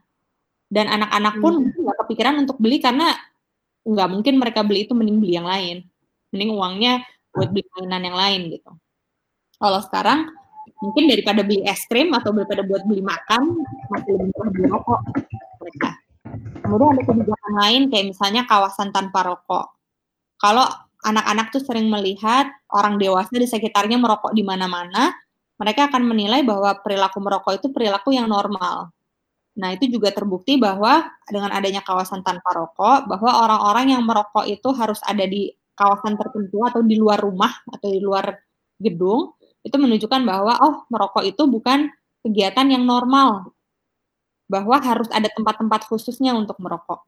Dan 0.67 0.91
anak-anak 0.91 1.39
pun 1.39 1.63
hmm. 1.63 1.79
nggak 1.79 1.97
kepikiran 2.03 2.35
untuk 2.43 2.59
beli 2.59 2.83
karena 2.83 3.15
nggak 3.87 4.09
mungkin 4.11 4.35
mereka 4.35 4.67
beli 4.67 4.83
itu 4.83 4.91
mending 4.91 5.23
beli 5.23 5.39
yang 5.39 5.47
lain. 5.47 5.87
Mending 6.35 6.51
uangnya 6.51 6.93
buat 7.33 7.49
beli 7.49 7.65
mainan 7.77 8.01
yang 8.05 8.17
lain 8.17 8.41
gitu. 8.53 8.71
Kalau 9.57 9.79
sekarang 9.81 10.29
mungkin 10.79 11.09
daripada 11.09 11.41
beli 11.41 11.65
es 11.65 11.83
krim 11.89 12.13
atau 12.13 12.31
daripada 12.31 12.61
buat 12.63 12.85
beli 12.85 13.01
makan 13.01 13.63
masih 13.91 14.11
lebih 14.15 14.27
murah 14.37 14.49
beli 14.53 14.65
rokok 14.69 14.99
mereka. 15.59 15.89
Kemudian 16.63 16.89
ada 16.95 17.03
kebijakan 17.03 17.53
lain 17.59 17.81
kayak 17.91 18.05
misalnya 18.15 18.41
kawasan 18.47 18.89
tanpa 18.95 19.19
rokok. 19.27 19.75
Kalau 20.39 20.65
anak-anak 21.03 21.51
tuh 21.51 21.61
sering 21.61 21.91
melihat 21.91 22.47
orang 22.71 22.95
dewasa 22.95 23.35
di 23.35 23.47
sekitarnya 23.47 23.99
merokok 23.99 24.31
di 24.31 24.41
mana-mana, 24.41 25.11
mereka 25.59 25.91
akan 25.91 26.03
menilai 26.07 26.41
bahwa 26.47 26.79
perilaku 26.79 27.19
merokok 27.19 27.53
itu 27.59 27.67
perilaku 27.69 28.15
yang 28.15 28.31
normal. 28.31 28.91
Nah, 29.53 29.69
itu 29.69 29.85
juga 29.85 30.09
terbukti 30.09 30.57
bahwa 30.57 31.05
dengan 31.29 31.53
adanya 31.53 31.85
kawasan 31.85 32.25
tanpa 32.25 32.57
rokok, 32.57 33.05
bahwa 33.05 33.31
orang-orang 33.45 33.93
yang 33.93 34.01
merokok 34.01 34.49
itu 34.49 34.73
harus 34.73 34.97
ada 35.05 35.29
di 35.29 35.53
kawasan 35.73 36.17
tertentu 36.17 36.61
atau 36.65 36.81
di 36.85 36.95
luar 36.97 37.21
rumah 37.21 37.51
atau 37.69 37.89
di 37.89 38.01
luar 38.01 38.37
gedung 38.77 39.33
itu 39.63 39.75
menunjukkan 39.79 40.21
bahwa 40.27 40.53
oh 40.59 40.75
merokok 40.91 41.23
itu 41.23 41.43
bukan 41.47 41.89
kegiatan 42.23 42.67
yang 42.67 42.83
normal 42.83 43.51
bahwa 44.47 44.77
harus 44.79 45.07
ada 45.09 45.31
tempat-tempat 45.31 45.87
khususnya 45.87 46.35
untuk 46.35 46.59
merokok. 46.59 47.01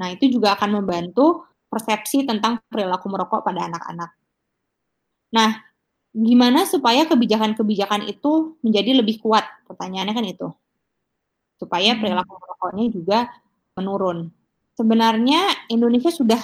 Nah, 0.00 0.10
itu 0.10 0.26
juga 0.32 0.56
akan 0.56 0.82
membantu 0.82 1.44
persepsi 1.70 2.26
tentang 2.26 2.58
perilaku 2.66 3.06
merokok 3.06 3.46
pada 3.46 3.68
anak-anak. 3.68 4.10
Nah, 5.30 5.62
gimana 6.10 6.66
supaya 6.66 7.06
kebijakan-kebijakan 7.06 8.10
itu 8.10 8.58
menjadi 8.64 8.98
lebih 8.98 9.22
kuat? 9.22 9.46
Pertanyaannya 9.70 10.14
kan 10.16 10.26
itu. 10.26 10.48
Supaya 11.60 11.94
perilaku 11.94 12.34
merokoknya 12.34 12.84
juga 12.90 13.18
menurun. 13.78 14.32
Sebenarnya 14.74 15.68
Indonesia 15.70 16.10
sudah 16.10 16.40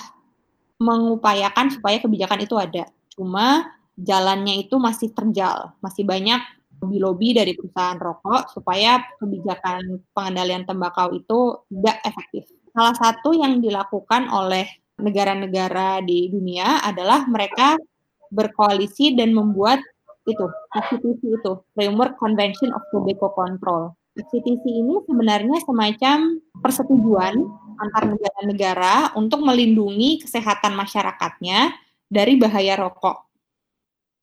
mengupayakan 0.77 1.73
supaya 1.73 1.97
kebijakan 2.01 2.45
itu 2.45 2.55
ada. 2.57 2.85
Cuma 3.13 3.73
jalannya 3.97 4.69
itu 4.69 4.77
masih 4.77 5.13
terjal, 5.17 5.73
masih 5.81 6.05
banyak 6.05 6.41
lobby-lobby 6.83 7.33
dari 7.33 7.57
perusahaan 7.57 7.97
rokok 7.97 8.53
supaya 8.53 9.01
kebijakan 9.17 10.05
pengendalian 10.13 10.69
tembakau 10.69 11.09
itu 11.17 11.65
tidak 11.73 11.97
efektif. 12.05 12.45
Salah 12.77 12.93
satu 12.93 13.33
yang 13.33 13.65
dilakukan 13.65 14.29
oleh 14.29 14.69
negara-negara 15.01 16.05
di 16.05 16.29
dunia 16.29 16.85
adalah 16.85 17.25
mereka 17.25 17.81
berkoalisi 18.29 19.17
dan 19.17 19.33
membuat 19.33 19.81
itu, 20.27 20.47
FCTC 20.75 21.21
itu, 21.23 21.53
Framework 21.73 22.19
Convention 22.19 22.75
of 22.75 22.83
Tobacco 22.91 23.33
Control. 23.33 23.95
FCTC 24.17 24.65
ini 24.65 24.97
sebenarnya 25.07 25.61
semacam 25.63 26.41
persetujuan 26.61 27.35
antar 27.77 28.11
negara-negara 28.11 29.13
untuk 29.15 29.45
melindungi 29.45 30.25
kesehatan 30.25 30.75
masyarakatnya 30.75 31.77
dari 32.09 32.35
bahaya 32.41 32.77
rokok. 32.81 33.27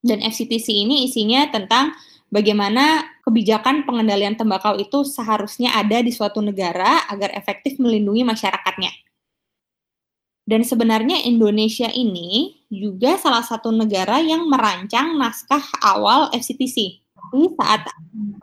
Dan 0.04 0.20
FCTC 0.20 0.84
ini 0.84 1.08
isinya 1.08 1.48
tentang 1.48 1.96
bagaimana 2.28 3.08
kebijakan 3.24 3.88
pengendalian 3.88 4.36
tembakau 4.36 4.76
itu 4.76 5.08
seharusnya 5.08 5.72
ada 5.80 6.04
di 6.04 6.12
suatu 6.12 6.44
negara 6.44 7.08
agar 7.08 7.32
efektif 7.38 7.80
melindungi 7.80 8.28
masyarakatnya. 8.28 8.92
Dan 10.44 10.68
sebenarnya 10.68 11.24
Indonesia 11.24 11.88
ini 11.88 12.60
juga 12.68 13.16
salah 13.16 13.48
satu 13.48 13.72
negara 13.72 14.20
yang 14.20 14.44
merancang 14.52 15.16
naskah 15.16 15.64
awal 15.80 16.36
FCTC. 16.36 17.00
Tapi 17.16 17.48
saat 17.56 17.88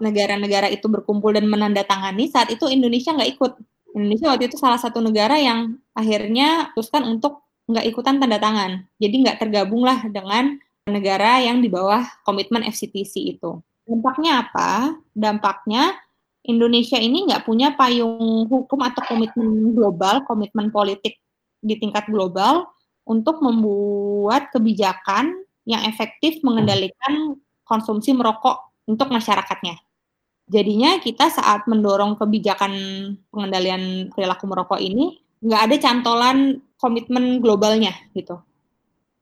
negara-negara 0.01 0.73
itu 0.73 0.89
berkumpul 0.89 1.37
dan 1.37 1.45
menandatangani, 1.45 2.33
saat 2.33 2.49
itu 2.49 2.65
Indonesia 2.73 3.13
nggak 3.13 3.31
ikut. 3.37 3.53
Indonesia 3.95 4.31
waktu 4.31 4.47
itu 4.51 4.57
salah 4.57 4.79
satu 4.79 5.03
negara 5.03 5.37
yang 5.39 5.79
akhirnya 5.95 6.71
putuskan 6.75 7.07
untuk 7.07 7.43
nggak 7.71 7.87
ikutan 7.87 8.19
tanda 8.19 8.39
tangan. 8.39 8.87
Jadi 8.99 9.15
nggak 9.27 9.39
tergabunglah 9.43 10.07
dengan 10.11 10.59
negara 10.87 11.39
yang 11.43 11.63
di 11.63 11.71
bawah 11.71 12.03
komitmen 12.27 12.67
FCTC 12.67 13.39
itu. 13.39 13.63
Dampaknya 13.87 14.47
apa? 14.47 14.95
Dampaknya 15.15 15.99
Indonesia 16.47 16.99
ini 16.99 17.31
nggak 17.31 17.47
punya 17.47 17.75
payung 17.75 18.49
hukum 18.49 18.81
atau 18.83 19.03
komitmen 19.07 19.77
global, 19.77 20.25
komitmen 20.27 20.73
politik 20.73 21.21
di 21.61 21.77
tingkat 21.77 22.09
global 22.09 22.71
untuk 23.05 23.43
membuat 23.45 24.49
kebijakan 24.55 25.35
yang 25.69 25.85
efektif 25.85 26.41
mengendalikan 26.41 27.37
konsumsi 27.67 28.11
merokok 28.17 28.73
untuk 28.89 29.13
masyarakatnya. 29.13 29.79
Jadinya 30.51 30.99
kita 30.99 31.31
saat 31.31 31.71
mendorong 31.71 32.19
kebijakan 32.19 32.75
pengendalian 33.31 34.11
perilaku 34.11 34.51
merokok 34.51 34.83
ini 34.83 35.23
nggak 35.47 35.63
ada 35.71 35.77
cantolan 35.79 36.59
komitmen 36.75 37.39
globalnya 37.39 37.95
gitu. 38.19 38.43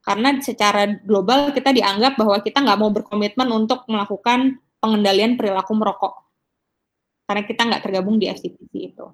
Karena 0.00 0.32
secara 0.40 0.88
global 1.04 1.52
kita 1.52 1.68
dianggap 1.68 2.16
bahwa 2.16 2.40
kita 2.40 2.64
nggak 2.64 2.78
mau 2.80 2.88
berkomitmen 2.88 3.44
untuk 3.52 3.84
melakukan 3.92 4.56
pengendalian 4.80 5.36
perilaku 5.36 5.76
merokok. 5.76 6.24
Karena 7.28 7.44
kita 7.44 7.60
nggak 7.68 7.82
tergabung 7.84 8.16
di 8.16 8.32
FCTC 8.32 8.72
itu. 8.72 9.06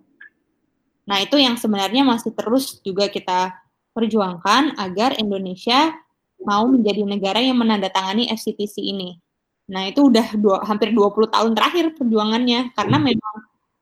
Nah 1.10 1.18
itu 1.18 1.34
yang 1.34 1.58
sebenarnya 1.58 2.06
masih 2.06 2.30
terus 2.30 2.78
juga 2.86 3.10
kita 3.10 3.58
perjuangkan 3.90 4.78
agar 4.78 5.18
Indonesia 5.18 5.98
mau 6.46 6.70
menjadi 6.70 7.02
negara 7.02 7.42
yang 7.42 7.58
menandatangani 7.58 8.30
FCTC 8.30 8.78
ini. 8.78 9.23
Nah, 9.64 9.88
itu 9.88 10.12
udah 10.12 10.36
dua, 10.36 10.60
hampir 10.68 10.92
20 10.92 11.32
tahun 11.32 11.52
terakhir 11.56 11.96
perjuangannya 11.96 12.76
karena 12.76 12.96
hmm. 13.00 13.06
memang 13.08 13.36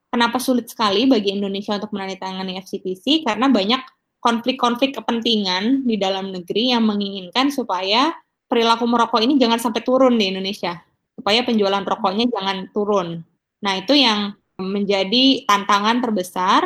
kenapa 0.07 0.37
sulit 0.39 0.71
sekali 0.71 1.09
bagi 1.09 1.35
Indonesia 1.35 1.75
untuk 1.75 1.91
menandatangani 1.91 2.61
FCTC 2.63 3.27
karena 3.27 3.51
banyak 3.51 3.81
konflik-konflik 4.23 4.95
kepentingan 4.95 5.83
di 5.83 5.99
dalam 5.99 6.31
negeri 6.31 6.71
yang 6.71 6.87
menginginkan 6.87 7.51
supaya 7.51 8.15
perilaku 8.47 8.87
merokok 8.87 9.19
ini 9.19 9.35
jangan 9.35 9.59
sampai 9.59 9.83
turun 9.83 10.15
di 10.15 10.31
Indonesia, 10.31 10.79
supaya 11.11 11.43
penjualan 11.43 11.83
rokoknya 11.83 12.31
jangan 12.31 12.71
turun. 12.71 13.19
Nah, 13.59 13.73
itu 13.75 13.97
yang 13.99 14.31
menjadi 14.55 15.43
tantangan 15.43 15.99
terbesar 15.99 16.63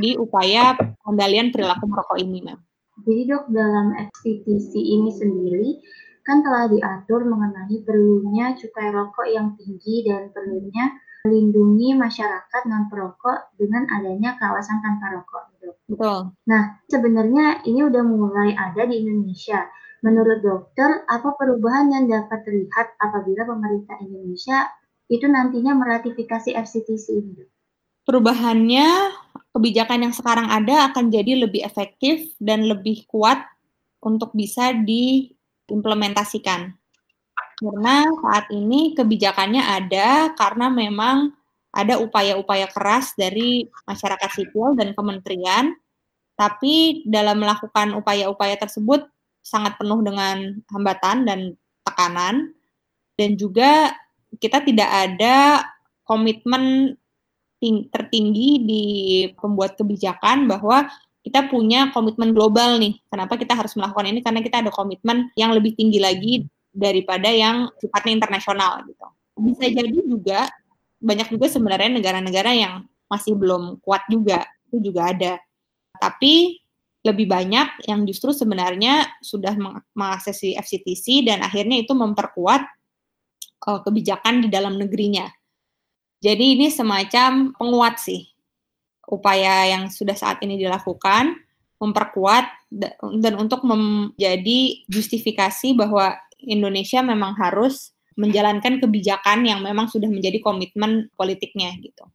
di 0.00 0.16
upaya 0.16 0.78
pengendalian 0.78 1.52
perilaku 1.52 1.84
merokok 1.90 2.18
ini, 2.22 2.40
Mem. 2.40 2.60
Jadi 3.04 3.22
dok, 3.26 3.44
dalam 3.50 3.92
FCTC 4.14 4.72
ini 4.78 5.10
sendiri, 5.10 5.68
kan 6.24 6.40
telah 6.40 6.72
diatur 6.72 7.28
mengenai 7.28 7.84
perlunya 7.84 8.56
cukai 8.56 8.88
rokok 8.90 9.28
yang 9.28 9.52
tinggi 9.60 10.08
dan 10.08 10.32
perlunya 10.32 10.96
melindungi 11.24 11.96
masyarakat 11.96 12.62
non 12.68 12.88
perokok 12.92 13.56
dengan 13.56 13.88
adanya 13.92 14.36
kawasan 14.36 14.80
tanpa 14.84 15.20
rokok. 15.20 15.42
Gitu. 15.56 15.68
Betul. 15.96 16.36
Nah, 16.48 16.80
sebenarnya 16.88 17.64
ini 17.64 17.80
udah 17.84 18.02
mulai 18.04 18.52
ada 18.52 18.84
di 18.84 19.04
Indonesia. 19.04 19.64
Menurut 20.04 20.44
dokter, 20.44 21.04
apa 21.08 21.32
perubahan 21.36 21.88
yang 21.88 22.04
dapat 22.04 22.44
terlihat 22.44 23.00
apabila 23.00 23.48
pemerintah 23.48 23.96
Indonesia 24.04 24.68
itu 25.08 25.24
nantinya 25.24 25.72
meratifikasi 25.76 26.52
FCTC 26.52 27.06
ini? 27.24 27.44
Perubahannya, 28.04 28.88
kebijakan 29.56 30.08
yang 30.08 30.14
sekarang 30.16 30.52
ada 30.52 30.92
akan 30.92 31.08
jadi 31.08 31.48
lebih 31.48 31.64
efektif 31.64 32.36
dan 32.36 32.68
lebih 32.68 33.08
kuat 33.08 33.48
untuk 34.04 34.36
bisa 34.36 34.76
di 34.76 35.32
implementasikan. 35.68 36.74
Karena 37.54 38.04
saat 38.20 38.50
ini 38.50 38.92
kebijakannya 38.98 39.62
ada 39.62 40.34
karena 40.34 40.66
memang 40.68 41.32
ada 41.74 41.98
upaya-upaya 41.98 42.70
keras 42.70 43.14
dari 43.18 43.66
masyarakat 43.86 44.30
sipil 44.30 44.78
dan 44.78 44.94
kementerian, 44.94 45.74
tapi 46.34 47.02
dalam 47.06 47.42
melakukan 47.42 47.94
upaya-upaya 47.98 48.58
tersebut 48.58 49.06
sangat 49.42 49.78
penuh 49.78 50.02
dengan 50.02 50.58
hambatan 50.70 51.26
dan 51.26 51.40
tekanan, 51.86 52.54
dan 53.18 53.38
juga 53.38 53.94
kita 54.38 54.62
tidak 54.66 54.90
ada 54.90 55.66
komitmen 56.02 56.94
tertinggi 57.64 58.50
di 58.60 58.84
pembuat 59.40 59.78
kebijakan 59.78 60.44
bahwa 60.44 60.84
kita 61.24 61.48
punya 61.48 61.88
komitmen 61.96 62.36
global 62.36 62.76
nih. 62.76 63.00
Kenapa 63.08 63.40
kita 63.40 63.56
harus 63.56 63.72
melakukan 63.80 64.12
ini? 64.12 64.20
Karena 64.20 64.44
kita 64.44 64.60
ada 64.60 64.68
komitmen 64.68 65.32
yang 65.40 65.56
lebih 65.56 65.72
tinggi 65.72 65.96
lagi 65.96 66.44
daripada 66.68 67.32
yang 67.32 67.72
sifatnya 67.80 68.20
internasional 68.20 68.84
gitu. 68.84 69.06
Bisa 69.40 69.72
jadi 69.72 69.98
juga 70.04 70.52
banyak 71.00 71.32
juga 71.32 71.48
sebenarnya 71.48 71.96
negara-negara 71.96 72.52
yang 72.52 72.84
masih 73.08 73.32
belum 73.40 73.80
kuat 73.80 74.04
juga, 74.12 74.44
itu 74.68 74.92
juga 74.92 75.16
ada. 75.16 75.40
Tapi 75.96 76.60
lebih 77.04 77.24
banyak 77.28 77.88
yang 77.88 78.04
justru 78.04 78.36
sebenarnya 78.36 79.08
sudah 79.24 79.56
mengaksesi 79.96 80.56
FCTC 80.60 81.24
dan 81.24 81.40
akhirnya 81.40 81.80
itu 81.80 81.92
memperkuat 81.96 82.62
uh, 83.68 83.80
kebijakan 83.80 84.44
di 84.44 84.48
dalam 84.52 84.76
negerinya. 84.76 85.28
Jadi 86.20 86.56
ini 86.56 86.72
semacam 86.72 87.52
penguat 87.56 88.00
sih 88.00 88.33
upaya 89.08 89.68
yang 89.68 89.92
sudah 89.92 90.16
saat 90.16 90.40
ini 90.44 90.56
dilakukan 90.60 91.36
memperkuat 91.82 92.46
dan 93.20 93.34
untuk 93.36 93.66
menjadi 93.66 94.86
justifikasi 94.88 95.76
bahwa 95.76 96.16
Indonesia 96.40 97.04
memang 97.04 97.36
harus 97.36 97.92
menjalankan 98.14 98.78
kebijakan 98.78 99.42
yang 99.42 99.60
memang 99.60 99.90
sudah 99.90 100.06
menjadi 100.06 100.38
komitmen 100.38 101.10
politiknya 101.18 101.74
gitu. 101.82 102.06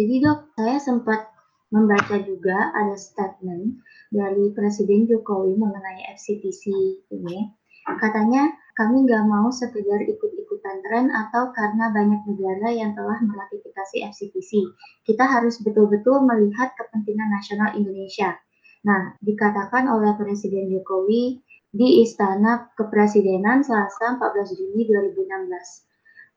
Jadi 0.00 0.14
dok, 0.24 0.52
saya 0.56 0.78
sempat 0.80 1.28
membaca 1.72 2.16
juga 2.24 2.72
ada 2.72 2.96
statement 2.96 3.80
dari 4.08 4.52
Presiden 4.56 5.04
Jokowi 5.08 5.60
mengenai 5.60 6.08
FCTC 6.16 6.62
ini. 7.12 7.52
Katanya 7.86 8.50
kami 8.74 9.06
nggak 9.06 9.24
mau 9.30 9.48
sekedar 9.48 10.02
ikut-ikutan 10.04 10.82
tren 10.82 11.06
atau 11.08 11.54
karena 11.54 11.94
banyak 11.94 12.26
negara 12.28 12.68
yang 12.74 12.92
telah 12.98 13.16
meratifikasi 13.22 14.04
FCTC. 14.10 14.66
Kita 15.06 15.24
harus 15.24 15.62
betul-betul 15.62 16.26
melihat 16.26 16.74
kepentingan 16.74 17.30
nasional 17.30 17.72
Indonesia. 17.78 18.34
Nah, 18.84 19.14
dikatakan 19.22 19.86
oleh 19.86 20.12
Presiden 20.18 20.68
Jokowi 20.68 21.40
di 21.70 22.02
Istana 22.02 22.74
Kepresidenan 22.74 23.62
Selasa 23.62 24.18
14 24.18 24.58
Juni 24.58 24.84
2016. 24.90 25.85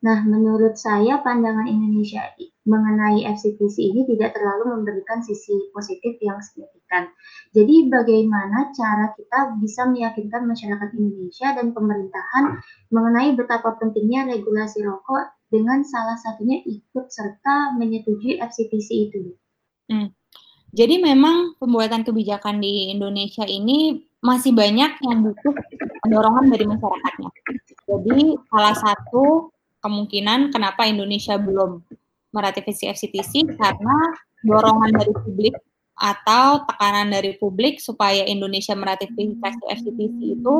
Nah, 0.00 0.24
menurut 0.24 0.80
saya 0.80 1.20
pandangan 1.20 1.68
Indonesia 1.68 2.24
mengenai 2.64 3.20
FCTC 3.36 3.92
ini 3.92 4.08
tidak 4.08 4.32
terlalu 4.32 4.80
memberikan 4.80 5.20
sisi 5.20 5.68
positif 5.76 6.16
yang 6.24 6.40
signifikan. 6.40 7.12
Jadi 7.52 7.92
bagaimana 7.92 8.72
cara 8.72 9.12
kita 9.12 9.60
bisa 9.60 9.84
meyakinkan 9.92 10.48
masyarakat 10.48 10.96
Indonesia 10.96 11.52
dan 11.52 11.76
pemerintahan 11.76 12.64
mengenai 12.88 13.36
betapa 13.36 13.76
pentingnya 13.76 14.24
regulasi 14.32 14.80
rokok 14.80 15.36
dengan 15.52 15.84
salah 15.84 16.16
satunya 16.16 16.64
ikut 16.64 17.12
serta 17.12 17.76
menyetujui 17.76 18.40
FCTC 18.40 18.88
itu? 19.12 19.36
Hmm. 19.92 20.16
Jadi 20.70 21.02
memang 21.02 21.58
pembuatan 21.58 22.06
kebijakan 22.06 22.62
di 22.62 22.94
Indonesia 22.94 23.42
ini 23.42 24.00
masih 24.22 24.54
banyak 24.56 25.02
yang 25.02 25.26
butuh 25.26 25.54
dorongan 26.06 26.46
dari 26.48 26.64
masyarakatnya. 26.70 27.30
Jadi 27.90 28.38
salah 28.46 28.76
satu 28.78 29.50
kemungkinan 29.80 30.54
kenapa 30.54 30.86
Indonesia 30.86 31.36
belum 31.40 31.82
meratifikasi 32.30 32.94
FCTC 32.94 33.58
karena 33.58 33.96
dorongan 34.46 34.92
dari 34.94 35.12
publik 35.12 35.54
atau 36.00 36.64
tekanan 36.64 37.12
dari 37.12 37.36
publik 37.36 37.76
supaya 37.82 38.24
Indonesia 38.24 38.72
meratifikasi 38.72 39.60
FCTC 39.68 40.40
itu 40.40 40.54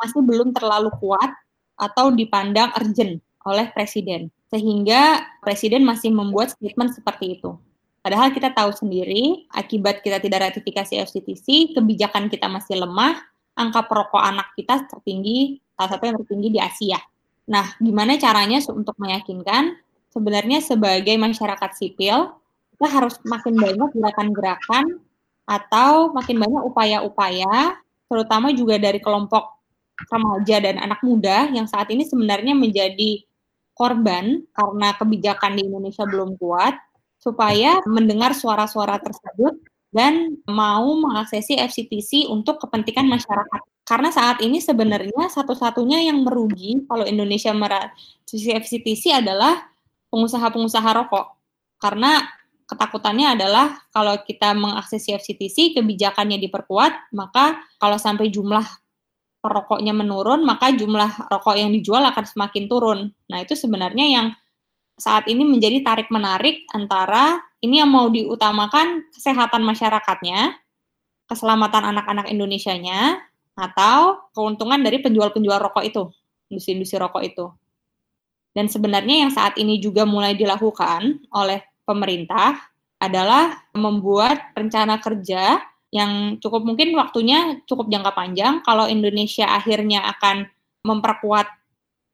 masih 0.00 0.20
belum 0.24 0.56
terlalu 0.56 0.88
kuat 0.96 1.28
atau 1.76 2.08
dipandang 2.08 2.72
urgent 2.80 3.20
oleh 3.44 3.68
presiden 3.76 4.32
sehingga 4.48 5.28
presiden 5.44 5.84
masih 5.84 6.08
membuat 6.08 6.56
statement 6.56 6.96
seperti 6.96 7.36
itu. 7.36 7.52
Padahal 8.00 8.32
kita 8.32 8.48
tahu 8.56 8.72
sendiri 8.72 9.44
akibat 9.52 10.00
kita 10.00 10.16
tidak 10.22 10.48
ratifikasi 10.48 11.04
FCTC, 11.04 11.76
kebijakan 11.76 12.32
kita 12.32 12.48
masih 12.48 12.80
lemah, 12.80 13.20
angka 13.52 13.84
perokok 13.84 14.22
anak 14.22 14.56
kita 14.56 14.88
tertinggi, 14.88 15.60
salah 15.76 15.90
satu 15.92 16.04
yang 16.08 16.16
tertinggi 16.24 16.48
di 16.48 16.60
Asia. 16.62 16.98
Nah, 17.48 17.72
gimana 17.80 18.20
caranya 18.20 18.60
untuk 18.68 18.92
meyakinkan 19.00 19.80
sebenarnya 20.12 20.60
sebagai 20.60 21.16
masyarakat 21.16 21.70
sipil 21.72 22.36
kita 22.76 22.86
harus 22.86 23.18
makin 23.24 23.58
banyak 23.58 23.90
gerakan-gerakan 23.96 25.00
atau 25.48 26.12
makin 26.12 26.36
banyak 26.38 26.62
upaya-upaya 26.62 27.80
terutama 28.06 28.52
juga 28.52 28.76
dari 28.76 29.00
kelompok 29.00 29.58
remaja 30.12 30.62
dan 30.62 30.76
anak 30.78 31.00
muda 31.02 31.50
yang 31.50 31.66
saat 31.66 31.90
ini 31.90 32.06
sebenarnya 32.06 32.54
menjadi 32.54 33.24
korban 33.74 34.44
karena 34.54 34.88
kebijakan 34.94 35.58
di 35.58 35.66
Indonesia 35.66 36.06
belum 36.06 36.38
kuat 36.38 36.76
supaya 37.18 37.82
mendengar 37.88 38.30
suara-suara 38.36 39.02
tersebut 39.02 39.58
dan 39.90 40.38
mau 40.46 40.86
mengaksesi 41.00 41.58
FCTC 41.58 42.28
untuk 42.30 42.62
kepentingan 42.62 43.08
masyarakat. 43.08 43.62
Karena 43.88 44.12
saat 44.12 44.44
ini 44.44 44.60
sebenarnya 44.60 45.32
satu-satunya 45.32 46.12
yang 46.12 46.20
merugi 46.20 46.84
kalau 46.84 47.08
Indonesia 47.08 47.56
merevisi 47.56 48.52
FCTC 48.52 49.24
adalah 49.24 49.64
pengusaha-pengusaha 50.12 50.90
rokok. 50.92 51.26
Karena 51.80 52.20
ketakutannya 52.68 53.32
adalah 53.32 53.80
kalau 53.88 54.20
kita 54.28 54.52
mengaksesi 54.52 55.16
FCTC, 55.16 55.80
kebijakannya 55.80 56.36
diperkuat, 56.36 57.16
maka 57.16 57.64
kalau 57.80 57.96
sampai 57.96 58.28
jumlah 58.28 58.64
perokoknya 59.40 59.96
menurun, 59.96 60.44
maka 60.44 60.68
jumlah 60.76 61.32
rokok 61.32 61.56
yang 61.56 61.72
dijual 61.72 62.04
akan 62.04 62.28
semakin 62.28 62.68
turun. 62.68 63.08
Nah, 63.32 63.40
itu 63.40 63.56
sebenarnya 63.56 64.04
yang 64.04 64.26
saat 65.00 65.24
ini 65.32 65.48
menjadi 65.48 65.80
tarik-menarik 65.80 66.68
antara 66.76 67.40
ini 67.64 67.80
yang 67.80 67.88
mau 67.88 68.12
diutamakan 68.12 69.08
kesehatan 69.16 69.64
masyarakatnya, 69.64 70.60
keselamatan 71.24 71.88
anak-anak 71.96 72.28
Indonesia-nya, 72.28 73.16
atau 73.58 74.30
keuntungan 74.30 74.78
dari 74.78 75.02
penjual-penjual 75.02 75.58
rokok 75.58 75.82
itu, 75.82 76.02
industri-industri 76.46 77.02
rokok 77.02 77.22
itu. 77.26 77.46
Dan 78.54 78.70
sebenarnya 78.70 79.26
yang 79.26 79.32
saat 79.34 79.58
ini 79.58 79.82
juga 79.82 80.06
mulai 80.06 80.38
dilakukan 80.38 81.26
oleh 81.34 81.66
pemerintah 81.82 82.54
adalah 83.02 83.66
membuat 83.74 84.54
rencana 84.54 85.02
kerja 85.02 85.58
yang 85.88 86.36
cukup 86.38 86.62
mungkin 86.68 86.92
waktunya 86.94 87.58
cukup 87.64 87.90
jangka 87.90 88.12
panjang. 88.14 88.54
Kalau 88.62 88.86
Indonesia 88.86 89.48
akhirnya 89.48 90.04
akan 90.16 90.46
memperkuat 90.84 91.46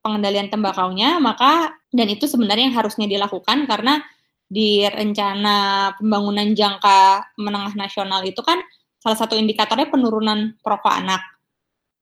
pengendalian 0.04 0.52
tembakaunya, 0.52 1.16
maka 1.18 1.74
dan 1.90 2.08
itu 2.12 2.28
sebenarnya 2.28 2.70
yang 2.70 2.76
harusnya 2.76 3.06
dilakukan 3.08 3.64
karena 3.64 4.04
di 4.44 4.84
rencana 4.84 5.90
pembangunan 5.96 6.52
jangka 6.52 7.32
menengah 7.40 7.74
nasional 7.74 8.20
itu 8.22 8.38
kan 8.44 8.60
salah 9.00 9.16
satu 9.16 9.34
indikatornya 9.34 9.88
penurunan 9.88 10.54
perokok 10.60 10.92
anak. 10.92 11.33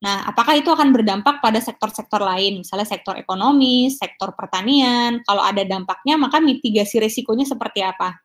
Nah, 0.03 0.27
apakah 0.27 0.59
itu 0.59 0.67
akan 0.67 0.91
berdampak 0.91 1.39
pada 1.39 1.63
sektor-sektor 1.63 2.19
lain, 2.19 2.67
misalnya 2.67 2.91
sektor 2.91 3.15
ekonomi, 3.15 3.87
sektor 3.87 4.35
pertanian? 4.35 5.23
Kalau 5.23 5.47
ada 5.47 5.63
dampaknya, 5.63 6.19
maka 6.19 6.43
mitigasi 6.43 6.99
risikonya 6.99 7.47
seperti 7.47 7.87
apa? 7.87 8.19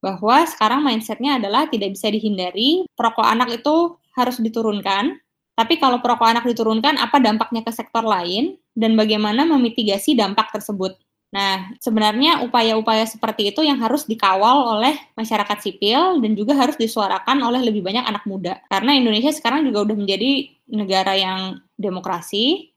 bahwa 0.00 0.48
sekarang 0.48 0.80
mindsetnya 0.80 1.36
adalah 1.36 1.68
tidak 1.68 1.92
bisa 1.94 2.08
dihindari 2.08 2.88
perokok 2.96 3.24
anak 3.24 3.60
itu 3.60 4.00
harus 4.16 4.40
diturunkan. 4.40 5.20
Tapi 5.54 5.76
kalau 5.76 6.00
perokok 6.00 6.24
anak 6.24 6.44
diturunkan, 6.48 6.96
apa 6.96 7.20
dampaknya 7.20 7.60
ke 7.60 7.68
sektor 7.68 8.00
lain 8.00 8.56
dan 8.72 8.96
bagaimana 8.96 9.44
memitigasi 9.44 10.16
dampak 10.16 10.48
tersebut? 10.56 10.96
Nah, 11.30 11.70
sebenarnya 11.78 12.42
upaya-upaya 12.42 13.06
seperti 13.06 13.54
itu 13.54 13.62
yang 13.62 13.78
harus 13.78 14.02
dikawal 14.02 14.78
oleh 14.78 14.98
masyarakat 15.14 15.62
sipil 15.62 16.18
dan 16.18 16.34
juga 16.34 16.58
harus 16.58 16.74
disuarakan 16.74 17.38
oleh 17.46 17.62
lebih 17.62 17.86
banyak 17.86 18.02
anak 18.02 18.26
muda. 18.26 18.58
Karena 18.66 18.98
Indonesia 18.98 19.30
sekarang 19.30 19.62
juga 19.62 19.86
udah 19.86 19.94
menjadi 19.94 20.50
negara 20.74 21.14
yang 21.14 21.62
demokrasi, 21.78 22.74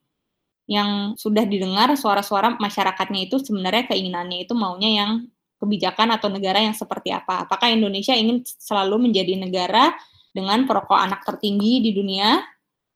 yang 0.70 1.18
sudah 1.18 1.50
didengar 1.50 1.98
suara-suara 1.98 2.56
masyarakatnya 2.62 3.26
itu 3.26 3.42
sebenarnya 3.42 3.90
keinginannya 3.90 4.46
itu 4.46 4.54
maunya 4.54 5.02
yang 5.02 5.12
kebijakan 5.58 6.14
atau 6.14 6.30
negara 6.30 6.62
yang 6.62 6.78
seperti 6.78 7.10
apa. 7.10 7.50
Apakah 7.50 7.74
Indonesia 7.74 8.14
ingin 8.14 8.46
selalu 8.46 9.10
menjadi 9.10 9.34
negara 9.34 9.98
dengan 10.30 10.70
perokok 10.70 11.00
anak 11.02 11.26
tertinggi 11.26 11.82
di 11.82 11.92
dunia? 11.98 12.38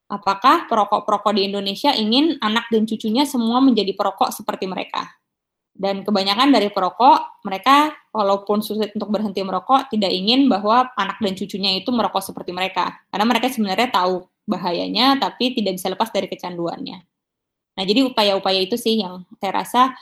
Apakah 0.08 0.70
perokok-perokok 0.70 1.34
di 1.34 1.50
Indonesia 1.50 1.92
ingin 1.98 2.38
anak 2.40 2.70
dan 2.70 2.86
cucunya 2.86 3.26
semua 3.26 3.58
menjadi 3.60 3.92
perokok 3.98 4.32
seperti 4.32 4.70
mereka? 4.70 5.17
Dan 5.78 6.02
kebanyakan 6.02 6.50
dari 6.50 6.74
perokok, 6.74 7.46
mereka 7.46 7.94
walaupun 8.10 8.66
sulit 8.66 8.98
untuk 8.98 9.14
berhenti 9.14 9.46
merokok, 9.46 9.94
tidak 9.94 10.10
ingin 10.10 10.50
bahwa 10.50 10.90
anak 10.98 11.22
dan 11.22 11.38
cucunya 11.38 11.78
itu 11.78 11.94
merokok 11.94 12.34
seperti 12.34 12.50
mereka. 12.50 12.98
Karena 13.14 13.26
mereka 13.30 13.54
sebenarnya 13.54 13.94
tahu 13.94 14.26
bahayanya, 14.50 15.22
tapi 15.22 15.54
tidak 15.54 15.78
bisa 15.78 15.94
lepas 15.94 16.10
dari 16.10 16.26
kecanduannya. 16.26 16.98
Nah, 17.78 17.84
jadi 17.86 18.10
upaya-upaya 18.10 18.58
itu 18.66 18.74
sih 18.74 19.06
yang 19.06 19.22
saya 19.38 19.54
rasa 19.54 19.94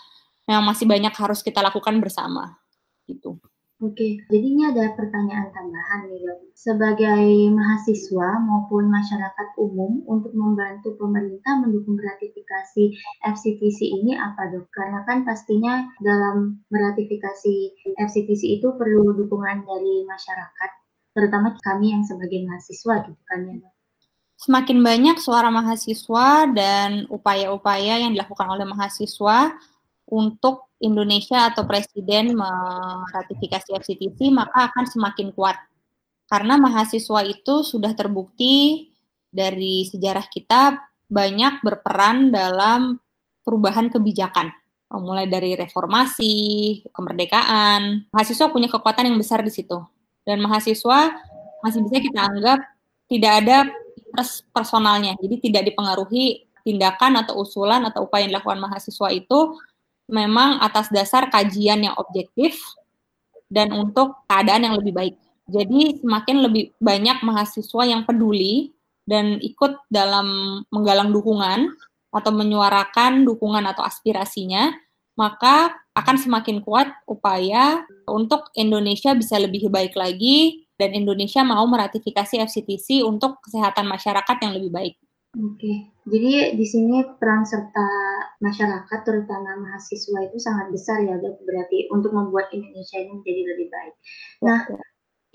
yang 0.47 0.63
masih 0.63 0.87
banyak 0.87 1.11
harus 1.11 1.43
kita 1.43 1.59
lakukan 1.59 1.99
bersama 1.99 2.55
gitu. 3.03 3.35
Oke, 3.83 4.23
jadi 4.31 4.45
ini 4.55 4.71
ada 4.71 4.95
pertanyaan 4.95 5.51
tambahan 5.51 6.07
nih 6.07 6.23
dok. 6.23 6.39
Sebagai 6.55 7.27
mahasiswa 7.51 8.39
maupun 8.39 8.87
masyarakat 8.87 9.47
umum 9.59 9.99
untuk 10.07 10.31
membantu 10.31 10.95
pemerintah 10.95 11.59
mendukung 11.59 11.99
ratifikasi 11.99 12.95
FCTC 13.27 13.79
ini 13.99 14.15
apa 14.15 14.47
dok? 14.47 14.71
Karena 14.71 15.03
kan 15.03 15.27
pastinya 15.27 15.91
dalam 15.99 16.63
meratifikasi 16.71 17.55
FCTC 17.99 18.63
itu 18.63 18.71
perlu 18.79 19.11
dukungan 19.11 19.67
dari 19.67 20.07
masyarakat, 20.07 20.69
terutama 21.11 21.51
kami 21.59 21.91
yang 21.91 22.07
sebagai 22.07 22.47
mahasiswa 22.47 23.11
gitu 23.11 23.21
kan 23.27 23.43
ya 23.43 23.59
dok. 23.59 23.73
Semakin 24.39 24.79
banyak 24.79 25.19
suara 25.19 25.51
mahasiswa 25.51 26.47
dan 26.55 27.11
upaya-upaya 27.11 28.07
yang 28.07 28.15
dilakukan 28.15 28.47
oleh 28.55 28.63
mahasiswa 28.63 29.51
untuk 30.07 30.71
Indonesia 30.85 31.49
atau 31.49 31.65
Presiden 31.65 32.37
meratifikasi 32.37 33.73
FCTC, 33.73 34.29
maka 34.29 34.69
akan 34.69 34.85
semakin 34.85 35.33
kuat. 35.33 35.57
Karena 36.29 36.57
mahasiswa 36.61 37.25
itu 37.25 37.65
sudah 37.65 37.97
terbukti 37.97 38.89
dari 39.33 39.89
sejarah 39.89 40.25
kita 40.29 40.77
banyak 41.09 41.61
berperan 41.65 42.29
dalam 42.29 43.01
perubahan 43.41 43.89
kebijakan. 43.89 44.53
Mulai 44.95 45.27
dari 45.27 45.57
reformasi, 45.57 46.33
kemerdekaan, 46.93 48.07
mahasiswa 48.13 48.47
punya 48.47 48.69
kekuatan 48.69 49.11
yang 49.11 49.17
besar 49.19 49.43
di 49.43 49.51
situ. 49.51 49.81
Dan 50.23 50.39
mahasiswa 50.39 51.13
masih 51.65 51.83
bisa 51.83 51.99
kita 51.99 52.21
anggap 52.21 52.59
tidak 53.05 53.33
ada 53.43 53.57
personalnya, 54.55 55.13
jadi 55.19 55.35
tidak 55.43 55.63
dipengaruhi 55.73 56.47
tindakan 56.65 57.21
atau 57.21 57.45
usulan 57.45 57.85
atau 57.85 58.09
upaya 58.09 58.25
yang 58.25 58.33
dilakukan 58.33 58.57
mahasiswa 58.57 59.07
itu 59.13 59.39
memang 60.09 60.61
atas 60.61 60.89
dasar 60.93 61.29
kajian 61.29 61.85
yang 61.85 61.95
objektif 61.97 62.57
dan 63.49 63.73
untuk 63.73 64.25
keadaan 64.29 64.69
yang 64.69 64.75
lebih 64.77 64.93
baik. 64.93 65.15
Jadi 65.45 66.01
semakin 66.01 66.41
lebih 66.41 66.73
banyak 66.81 67.21
mahasiswa 67.21 67.83
yang 67.85 68.01
peduli 68.01 68.73
dan 69.05 69.37
ikut 69.37 69.85
dalam 69.93 70.59
menggalang 70.73 71.13
dukungan 71.13 71.69
atau 72.09 72.31
menyuarakan 72.33 73.21
dukungan 73.27 73.61
atau 73.69 73.85
aspirasinya, 73.85 74.73
maka 75.13 75.77
akan 75.93 76.17
semakin 76.17 76.65
kuat 76.65 76.89
upaya 77.05 77.85
untuk 78.09 78.49
Indonesia 78.57 79.13
bisa 79.13 79.37
lebih 79.37 79.69
baik 79.69 79.93
lagi 79.93 80.65
dan 80.75 80.91
Indonesia 80.91 81.45
mau 81.45 81.63
meratifikasi 81.69 82.41
FCTC 82.43 83.05
untuk 83.05 83.39
kesehatan 83.45 83.87
masyarakat 83.87 84.37
yang 84.43 84.53
lebih 84.59 84.71
baik. 84.73 84.95
Oke, 85.35 85.91
jadi 86.07 86.55
di 86.55 86.63
sini 86.63 87.03
peran 87.19 87.43
serta 87.43 87.83
masyarakat, 88.39 88.99
terutama 89.03 89.59
mahasiswa 89.67 90.31
itu 90.31 90.39
sangat 90.39 90.71
besar 90.71 91.03
ya, 91.03 91.19
dok. 91.19 91.43
Berarti 91.43 91.91
untuk 91.91 92.15
membuat 92.15 92.55
Indonesia 92.55 93.03
ini 93.03 93.19
menjadi 93.19 93.41
lebih 93.43 93.67
baik. 93.67 93.93
Nah, 94.47 94.59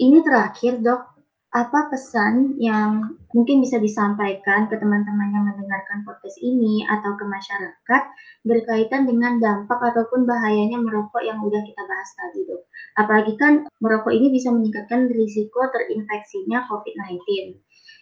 ini 0.00 0.24
terakhir, 0.24 0.80
dok, 0.80 1.04
apa 1.52 1.92
pesan 1.92 2.56
yang 2.56 3.18
mungkin 3.36 3.60
bisa 3.60 3.76
disampaikan 3.76 4.72
ke 4.72 4.80
teman-teman 4.80 5.36
yang 5.36 5.44
mendengarkan 5.44 6.06
podcast 6.08 6.38
ini 6.40 6.86
atau 6.88 7.18
ke 7.20 7.24
masyarakat 7.28 8.02
berkaitan 8.48 9.04
dengan 9.04 9.36
dampak 9.36 9.84
ataupun 9.84 10.24
bahayanya 10.24 10.80
merokok 10.80 11.20
yang 11.20 11.44
udah 11.44 11.60
kita 11.60 11.82
bahas 11.84 12.08
tadi, 12.16 12.48
dok. 12.48 12.64
Apalagi 12.96 13.36
kan 13.36 13.68
merokok 13.84 14.16
ini 14.16 14.32
bisa 14.32 14.48
meningkatkan 14.48 15.12
risiko 15.12 15.60
terinfeksinya 15.68 16.64
COVID-19 16.72 17.20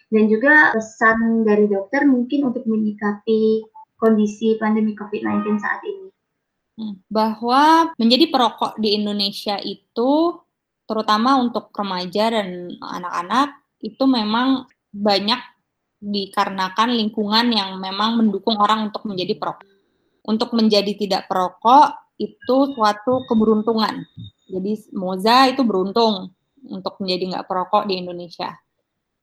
dan 0.09 0.23
juga 0.25 0.73
pesan 0.73 1.45
dari 1.45 1.69
dokter 1.69 2.05
mungkin 2.05 2.49
untuk 2.49 2.65
menyikapi 2.65 3.65
kondisi 3.95 4.57
pandemi 4.57 4.97
COVID-19 4.97 5.61
saat 5.61 5.81
ini. 5.85 6.07
Hmm, 6.79 6.95
bahwa 7.11 7.91
menjadi 7.99 8.31
perokok 8.31 8.79
di 8.79 8.95
Indonesia 8.95 9.59
itu 9.61 10.39
terutama 10.89 11.37
untuk 11.37 11.69
remaja 11.75 12.33
dan 12.33 12.73
anak-anak 12.81 13.53
itu 13.83 14.03
memang 14.09 14.65
banyak 14.89 15.37
dikarenakan 15.99 16.95
lingkungan 16.95 17.51
yang 17.51 17.77
memang 17.77 18.17
mendukung 18.17 18.55
orang 18.57 18.89
untuk 18.89 19.05
menjadi 19.05 19.35
perokok. 19.35 19.67
Untuk 20.25 20.49
menjadi 20.55 20.95
tidak 20.95 21.27
perokok 21.27 22.15
itu 22.19 22.55
suatu 22.73 23.27
keberuntungan. 23.27 24.07
Jadi 24.49 24.71
Moza 24.95 25.51
itu 25.51 25.61
beruntung 25.61 26.31
untuk 26.65 26.97
menjadi 27.03 27.37
nggak 27.37 27.47
perokok 27.47 27.87
di 27.87 27.99
Indonesia. 27.99 28.55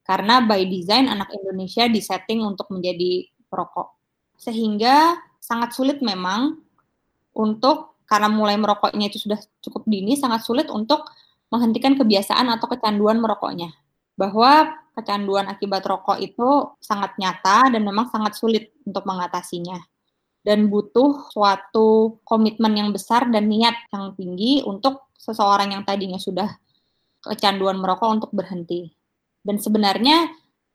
Karena 0.07 0.39
by 0.39 0.71
design 0.71 1.11
anak 1.11 1.35
Indonesia 1.35 1.91
disetting 1.91 2.47
untuk 2.47 2.71
menjadi 2.71 3.27
perokok. 3.51 3.99
Sehingga 4.39 5.19
sangat 5.43 5.75
sulit 5.75 5.99
memang 5.99 6.63
untuk 7.35 7.99
karena 8.07 8.31
mulai 8.31 8.55
merokoknya 8.55 9.11
itu 9.11 9.27
sudah 9.27 9.43
cukup 9.59 9.83
dini 9.91 10.15
sangat 10.15 10.47
sulit 10.47 10.71
untuk 10.71 11.11
menghentikan 11.51 11.99
kebiasaan 11.99 12.47
atau 12.55 12.71
kecanduan 12.71 13.19
merokoknya. 13.19 13.75
Bahwa 14.15 14.79
kecanduan 14.97 15.51
akibat 15.51 15.85
rokok 15.85 16.23
itu 16.23 16.73
sangat 16.81 17.19
nyata 17.21 17.69
dan 17.69 17.83
memang 17.85 18.09
sangat 18.09 18.39
sulit 18.39 18.73
untuk 18.87 19.05
mengatasinya. 19.05 19.77
Dan 20.47 20.71
butuh 20.71 21.27
suatu 21.35 22.23
komitmen 22.23 22.71
yang 22.79 22.91
besar 22.95 23.27
dan 23.29 23.51
niat 23.51 23.91
yang 23.91 24.15
tinggi 24.15 24.63
untuk 24.63 25.11
seseorang 25.19 25.75
yang 25.75 25.83
tadinya 25.83 26.23
sudah 26.23 26.47
kecanduan 27.21 27.77
merokok 27.83 28.09
untuk 28.09 28.31
berhenti. 28.31 28.96
Dan 29.47 29.63
sebenarnya 29.63 30.27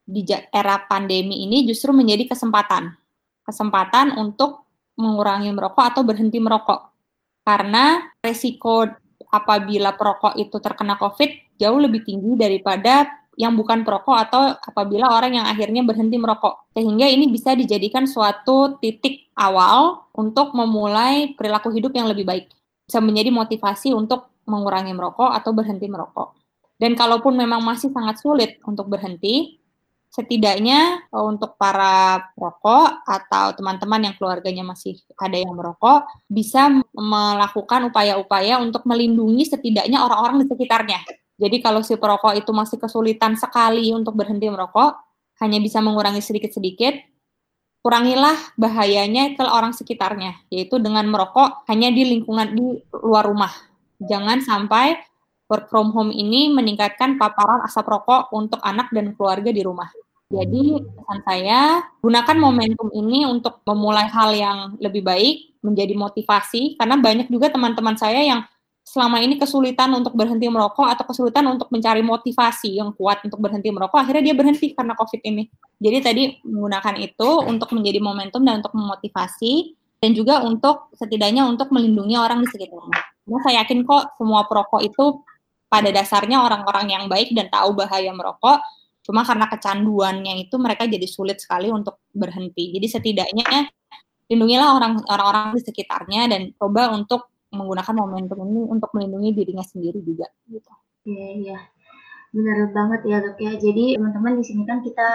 di 0.08 0.24
era 0.32 0.80
pandemi 0.88 1.44
ini 1.44 1.68
justru 1.68 1.92
menjadi 1.92 2.32
kesempatan. 2.32 2.96
Kesempatan 3.44 4.16
untuk 4.16 4.64
mengurangi 4.96 5.52
merokok 5.52 5.84
atau 5.84 6.02
berhenti 6.08 6.40
merokok. 6.40 6.88
Karena 7.44 8.00
resiko 8.24 8.88
apabila 9.28 9.92
perokok 10.00 10.40
itu 10.40 10.56
terkena 10.64 10.96
COVID 10.96 11.60
jauh 11.60 11.80
lebih 11.84 12.08
tinggi 12.08 12.40
daripada 12.40 13.08
yang 13.40 13.56
bukan 13.56 13.88
perokok 13.88 14.18
atau 14.28 14.54
apabila 14.60 15.08
orang 15.18 15.40
yang 15.42 15.46
akhirnya 15.48 15.82
berhenti 15.84 16.20
merokok. 16.20 16.72
Sehingga 16.76 17.08
ini 17.08 17.32
bisa 17.32 17.56
dijadikan 17.56 18.06
suatu 18.08 18.78
titik 18.80 19.32
awal 19.36 20.06
untuk 20.16 20.52
memulai 20.52 21.34
perilaku 21.36 21.72
hidup 21.72 21.96
yang 21.96 22.12
lebih 22.12 22.28
baik. 22.28 22.52
Bisa 22.86 23.00
menjadi 23.00 23.32
motivasi 23.32 23.96
untuk 23.96 24.32
mengurangi 24.46 24.92
merokok 24.92 25.32
atau 25.32 25.56
berhenti 25.56 25.88
merokok. 25.88 26.41
Dan 26.82 26.98
kalaupun 26.98 27.38
memang 27.38 27.62
masih 27.62 27.94
sangat 27.94 28.18
sulit 28.26 28.58
untuk 28.66 28.90
berhenti, 28.90 29.62
setidaknya 30.12 31.08
uh, 31.14 31.30
untuk 31.30 31.56
para 31.56 32.26
perokok 32.36 33.06
atau 33.08 33.54
teman-teman 33.56 34.12
yang 34.12 34.16
keluarganya 34.18 34.66
masih 34.66 35.00
ada 35.16 35.40
yang 35.40 35.56
merokok 35.56 36.04
bisa 36.28 36.68
melakukan 36.92 37.88
upaya-upaya 37.88 38.60
untuk 38.60 38.84
melindungi 38.84 39.48
setidaknya 39.48 40.04
orang-orang 40.04 40.44
di 40.44 40.46
sekitarnya. 40.52 41.00
Jadi 41.38 41.58
kalau 41.64 41.86
si 41.86 41.96
perokok 41.96 42.34
itu 42.38 42.52
masih 42.52 42.78
kesulitan 42.78 43.40
sekali 43.40 43.90
untuk 43.96 44.14
berhenti 44.18 44.52
merokok, 44.52 45.00
hanya 45.42 45.58
bisa 45.58 45.82
mengurangi 45.82 46.22
sedikit-sedikit, 46.22 47.02
kurangilah 47.82 48.38
bahayanya 48.62 49.34
ke 49.34 49.42
orang 49.42 49.74
sekitarnya, 49.74 50.38
yaitu 50.54 50.78
dengan 50.78 51.10
merokok 51.10 51.66
hanya 51.66 51.90
di 51.90 52.14
lingkungan 52.14 52.54
di 52.54 52.78
luar 52.94 53.26
rumah. 53.26 53.50
Jangan 54.06 54.42
sampai 54.46 55.02
work 55.52 55.68
from 55.68 55.92
home 55.92 56.16
ini 56.16 56.48
meningkatkan 56.48 57.20
paparan 57.20 57.68
asap 57.68 57.92
rokok 57.92 58.32
untuk 58.32 58.64
anak 58.64 58.88
dan 58.96 59.12
keluarga 59.12 59.52
di 59.52 59.60
rumah. 59.60 59.92
Jadi 60.32 60.80
pesan 60.80 61.20
saya 61.28 61.84
gunakan 62.00 62.38
momentum 62.40 62.88
ini 62.96 63.28
untuk 63.28 63.60
memulai 63.68 64.08
hal 64.08 64.32
yang 64.32 64.60
lebih 64.80 65.04
baik, 65.04 65.60
menjadi 65.60 65.92
motivasi 65.92 66.80
karena 66.80 66.96
banyak 66.96 67.28
juga 67.28 67.52
teman-teman 67.52 68.00
saya 68.00 68.24
yang 68.24 68.48
selama 68.82 69.20
ini 69.20 69.38
kesulitan 69.38 69.92
untuk 69.94 70.16
berhenti 70.16 70.48
merokok 70.48 70.88
atau 70.88 71.04
kesulitan 71.06 71.46
untuk 71.52 71.68
mencari 71.70 72.02
motivasi 72.02 72.80
yang 72.82 72.96
kuat 72.96 73.22
untuk 73.28 73.44
berhenti 73.44 73.70
merokok, 73.70 74.00
akhirnya 74.00 74.32
dia 74.32 74.36
berhenti 74.36 74.72
karena 74.72 74.96
COVID 74.96 75.22
ini. 75.22 75.52
Jadi 75.78 75.98
tadi 76.00 76.24
menggunakan 76.48 76.96
itu 76.98 77.30
untuk 77.46 77.70
menjadi 77.76 78.00
momentum 78.00 78.42
dan 78.42 78.64
untuk 78.64 78.74
memotivasi 78.74 79.76
dan 80.02 80.18
juga 80.18 80.42
untuk 80.42 80.90
setidaknya 80.98 81.46
untuk 81.46 81.70
melindungi 81.70 82.18
orang 82.18 82.42
di 82.42 82.48
sekitarnya. 82.50 83.00
Karena 83.22 83.40
saya 83.46 83.56
yakin 83.62 83.86
kok 83.86 84.18
semua 84.18 84.50
perokok 84.50 84.82
itu 84.82 85.22
pada 85.72 85.88
dasarnya 85.88 86.44
orang-orang 86.44 86.92
yang 86.92 87.04
baik 87.08 87.32
dan 87.32 87.48
tahu 87.48 87.72
bahaya 87.72 88.12
merokok, 88.12 88.60
Cuma 89.02 89.26
karena 89.26 89.50
kecanduannya 89.50 90.46
itu 90.46 90.56
mereka 90.62 90.86
jadi 90.86 91.08
sulit 91.10 91.42
sekali 91.42 91.74
untuk 91.74 92.06
berhenti. 92.14 92.70
Jadi 92.78 92.88
setidaknya 92.88 93.46
lindungilah 94.30 94.78
orang-orang 95.10 95.58
di 95.58 95.62
sekitarnya 95.66 96.30
dan 96.30 96.42
coba 96.56 96.94
untuk 96.94 97.34
menggunakan 97.52 97.92
momentum 97.98 98.40
ini 98.48 98.62
untuk 98.70 98.90
melindungi 98.96 99.30
dirinya 99.36 99.66
sendiri 99.66 100.00
juga. 100.06 100.30
Gitu. 100.48 100.72
Iya, 101.10 101.28
iya. 101.44 101.60
Benar 102.32 102.72
banget 102.72 103.02
ya 103.10 103.18
dok 103.20 103.38
ya. 103.42 103.54
Jadi 103.58 103.98
teman-teman 103.98 104.40
di 104.40 104.46
sini 104.46 104.64
kan 104.64 104.80
kita 104.86 105.10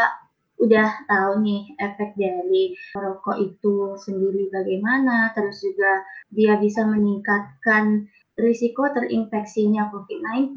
udah 0.56 0.88
tahu 1.06 1.32
nih 1.46 1.62
efek 1.78 2.16
dari 2.18 2.74
merokok 2.96 3.36
itu 3.38 3.96
sendiri 4.02 4.50
bagaimana, 4.50 5.30
terus 5.32 5.62
juga 5.62 6.04
dia 6.32 6.58
bisa 6.58 6.84
meningkatkan 6.84 8.08
risiko 8.36 8.84
terinfeksinya 8.92 9.88
COVID-19 9.88 10.52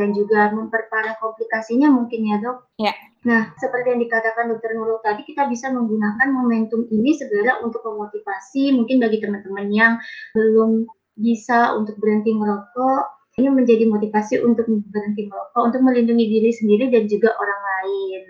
dan 0.00 0.08
juga 0.16 0.48
memperparah 0.48 1.20
komplikasinya 1.20 1.92
mungkin 1.92 2.24
ya 2.24 2.36
dok. 2.40 2.58
Ya. 2.80 2.96
Nah, 3.28 3.52
seperti 3.60 3.92
yang 3.92 4.00
dikatakan 4.00 4.48
dokter 4.48 4.72
Nurul 4.72 5.04
tadi, 5.04 5.28
kita 5.28 5.44
bisa 5.44 5.68
menggunakan 5.68 6.28
momentum 6.32 6.88
ini 6.88 7.12
segera 7.12 7.60
untuk 7.60 7.84
memotivasi 7.84 8.72
mungkin 8.72 8.96
bagi 8.96 9.20
teman-teman 9.20 9.68
yang 9.68 9.92
belum 10.32 10.88
bisa 11.18 11.76
untuk 11.76 12.00
berhenti 12.00 12.32
merokok, 12.32 13.34
ini 13.36 13.48
menjadi 13.52 13.84
motivasi 13.90 14.40
untuk 14.40 14.64
berhenti 14.66 15.28
merokok, 15.28 15.62
untuk 15.68 15.80
melindungi 15.84 16.26
diri 16.30 16.50
sendiri 16.54 16.88
dan 16.88 17.04
juga 17.10 17.36
orang 17.36 17.60
lain. 17.60 18.22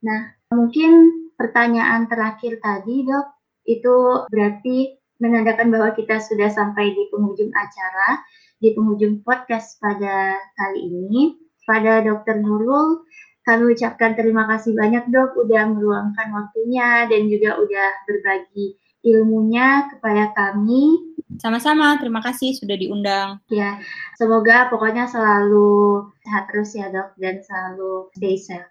Nah, 0.00 0.20
mungkin 0.56 0.90
pertanyaan 1.36 2.08
terakhir 2.08 2.56
tadi 2.62 3.04
dok, 3.04 3.26
itu 3.68 3.96
berarti 4.32 4.99
menandakan 5.20 5.68
bahwa 5.70 5.92
kita 5.94 6.18
sudah 6.18 6.48
sampai 6.48 6.96
di 6.96 7.06
penghujung 7.12 7.52
acara, 7.52 8.24
di 8.58 8.72
penghujung 8.72 9.20
podcast 9.22 9.76
pada 9.78 10.36
kali 10.56 10.80
ini. 10.88 11.36
Pada 11.68 12.02
Dokter 12.02 12.40
Nurul, 12.40 13.04
kami 13.46 13.72
ucapkan 13.76 14.18
terima 14.18 14.48
kasih 14.50 14.74
banyak 14.74 15.06
dok 15.12 15.38
udah 15.38 15.70
meluangkan 15.70 16.28
waktunya 16.34 17.06
dan 17.06 17.30
juga 17.30 17.62
udah 17.62 17.88
berbagi 18.10 18.74
ilmunya 19.06 19.86
kepada 19.94 20.34
kami. 20.36 21.14
Sama-sama, 21.40 21.96
terima 21.96 22.20
kasih 22.20 22.52
sudah 22.52 22.76
diundang. 22.76 23.40
Ya, 23.48 23.80
semoga 24.20 24.68
pokoknya 24.68 25.08
selalu 25.08 26.10
sehat 26.26 26.52
terus 26.52 26.76
ya 26.76 26.92
dok 26.92 27.16
dan 27.16 27.40
selalu 27.40 28.12
stay 28.18 28.36
safe. 28.36 28.68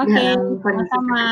Oke, 0.00 0.08
okay, 0.08 0.32
sama-sama. 0.64 1.24